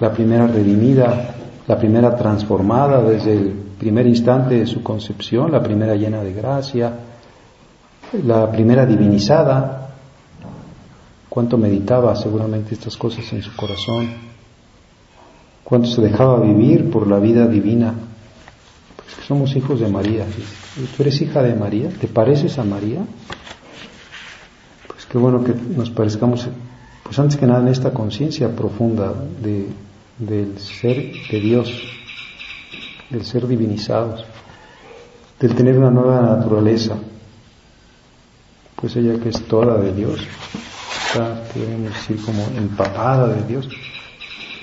la 0.00 0.12
primera 0.12 0.48
redimida, 0.48 1.32
la 1.64 1.78
primera 1.78 2.16
transformada 2.16 3.00
desde 3.02 3.34
el 3.34 3.52
primer 3.78 4.04
instante 4.08 4.56
de 4.56 4.66
su 4.66 4.82
concepción, 4.82 5.52
la 5.52 5.62
primera 5.62 5.94
llena 5.94 6.24
de 6.24 6.32
gracia, 6.32 6.92
la 8.24 8.50
primera 8.50 8.84
divinizada, 8.84 9.90
cuánto 11.28 11.56
meditaba 11.56 12.16
seguramente 12.16 12.74
estas 12.74 12.96
cosas 12.96 13.32
en 13.32 13.42
su 13.42 13.54
corazón, 13.54 14.08
cuánto 15.62 15.86
se 15.86 16.02
dejaba 16.02 16.40
vivir 16.40 16.90
por 16.90 17.06
la 17.06 17.20
vida 17.20 17.46
divina. 17.46 17.94
Pues 18.96 19.24
somos 19.24 19.54
hijos 19.54 19.78
de 19.78 19.86
María. 19.86 20.24
¿Tú 20.96 21.02
eres 21.04 21.22
hija 21.22 21.44
de 21.44 21.54
María? 21.54 21.90
¿Te 21.90 22.08
pareces 22.08 22.58
a 22.58 22.64
María? 22.64 23.02
Qué 25.10 25.18
bueno 25.18 25.44
que 25.44 25.54
nos 25.54 25.90
parezcamos, 25.90 26.48
pues 27.02 27.18
antes 27.18 27.36
que 27.36 27.46
nada 27.46 27.60
en 27.60 27.68
esta 27.68 27.92
conciencia 27.92 28.54
profunda 28.54 29.14
de, 29.40 29.66
del 30.18 30.58
ser 30.58 31.12
de 31.30 31.40
Dios, 31.40 31.72
del 33.10 33.24
ser 33.24 33.46
divinizados, 33.46 34.24
del 35.38 35.54
tener 35.54 35.78
una 35.78 35.90
nueva 35.90 36.20
naturaleza, 36.22 36.96
pues 38.74 38.96
ella 38.96 39.18
que 39.20 39.28
es 39.28 39.42
toda 39.42 39.78
de 39.78 39.94
Dios, 39.94 40.20
está, 41.06 41.42
podemos 41.52 41.92
decir, 41.92 42.18
como 42.24 42.42
empapada 42.56 43.28
de 43.28 43.42
Dios, 43.44 43.68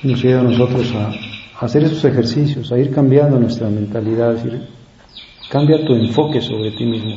nos 0.03 0.21
lleva 0.21 0.41
a 0.41 0.43
nosotros 0.43 0.93
a, 0.95 1.65
hacer 1.65 1.83
esos 1.83 2.03
ejercicios, 2.03 2.71
a 2.71 2.77
ir 2.77 2.93
cambiando 2.93 3.39
nuestra 3.39 3.69
mentalidad, 3.69 4.33
decir, 4.33 4.67
cambia 5.49 5.85
tu 5.85 5.93
enfoque 5.93 6.41
sobre 6.41 6.71
ti 6.71 6.85
mismo. 6.85 7.15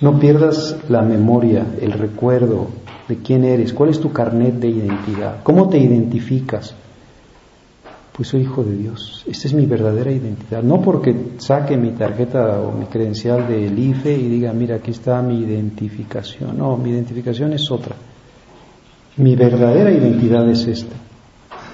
No 0.00 0.18
pierdas 0.18 0.76
la 0.88 1.02
memoria, 1.02 1.66
el 1.80 1.92
recuerdo 1.92 2.68
de 3.08 3.16
quién 3.16 3.44
eres, 3.44 3.72
cuál 3.72 3.90
es 3.90 4.00
tu 4.00 4.12
carnet 4.12 4.54
de 4.54 4.68
identidad, 4.68 5.42
cómo 5.42 5.68
te 5.68 5.78
identificas 5.78 6.74
pues 8.18 8.30
soy 8.30 8.40
hijo 8.40 8.64
de 8.64 8.74
Dios. 8.74 9.22
Esta 9.28 9.46
es 9.46 9.54
mi 9.54 9.64
verdadera 9.64 10.10
identidad. 10.10 10.60
No 10.60 10.82
porque 10.82 11.14
saque 11.38 11.76
mi 11.76 11.92
tarjeta 11.92 12.60
o 12.60 12.72
mi 12.72 12.86
credencial 12.86 13.46
del 13.46 13.78
IFE 13.78 14.12
y 14.12 14.28
diga, 14.28 14.52
mira, 14.52 14.74
aquí 14.74 14.90
está 14.90 15.22
mi 15.22 15.38
identificación. 15.38 16.58
No, 16.58 16.76
mi 16.76 16.90
identificación 16.90 17.52
es 17.52 17.70
otra. 17.70 17.94
Mi 19.18 19.36
verdadera 19.36 19.92
identidad 19.92 20.50
es 20.50 20.66
esta. 20.66 20.96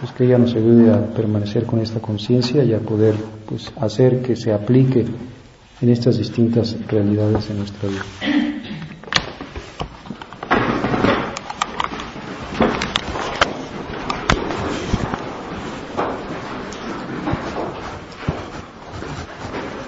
Pues 0.00 0.12
que 0.12 0.26
ella 0.26 0.36
nos 0.36 0.54
ayude 0.54 0.92
a 0.92 1.00
permanecer 1.14 1.64
con 1.64 1.80
esta 1.80 2.00
conciencia 2.00 2.62
y 2.62 2.74
a 2.74 2.78
poder 2.78 3.14
pues, 3.48 3.72
hacer 3.80 4.20
que 4.20 4.36
se 4.36 4.52
aplique 4.52 5.06
en 5.84 5.90
estas 5.90 6.16
distintas 6.16 6.78
realidades 6.88 7.46
de 7.46 7.54
nuestra 7.54 7.86
vida. 7.90 8.04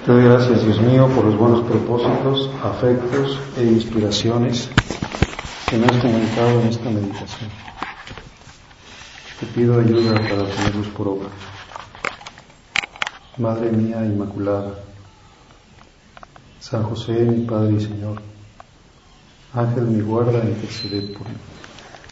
Te 0.05 0.11
doy 0.11 0.23
gracias, 0.23 0.63
Dios 0.63 0.79
mío, 0.81 1.07
por 1.15 1.25
los 1.25 1.35
buenos 1.35 1.65
propósitos, 1.67 2.51
afectos 2.63 3.39
e 3.57 3.63
inspiraciones 3.63 4.69
que 5.67 5.77
me 5.77 5.87
has 5.87 5.97
comunicado 5.97 6.61
en 6.61 6.67
esta 6.67 6.89
meditación. 6.91 7.49
Te 9.39 9.45
pido 9.47 9.79
ayuda 9.79 10.13
para 10.13 10.43
ponerlos 10.43 10.87
por 10.95 11.07
obra. 11.07 11.29
Madre 13.39 13.71
mía 13.71 14.05
Inmaculada, 14.05 14.86
San 16.69 16.83
José, 16.83 17.13
mi 17.13 17.45
Padre 17.45 17.77
y 17.77 17.79
Señor, 17.79 18.21
Ángel 19.53 19.85
mi 19.85 20.01
guarda, 20.01 20.43
intercede 20.43 21.01
por 21.13 21.29
mí. 21.29 21.35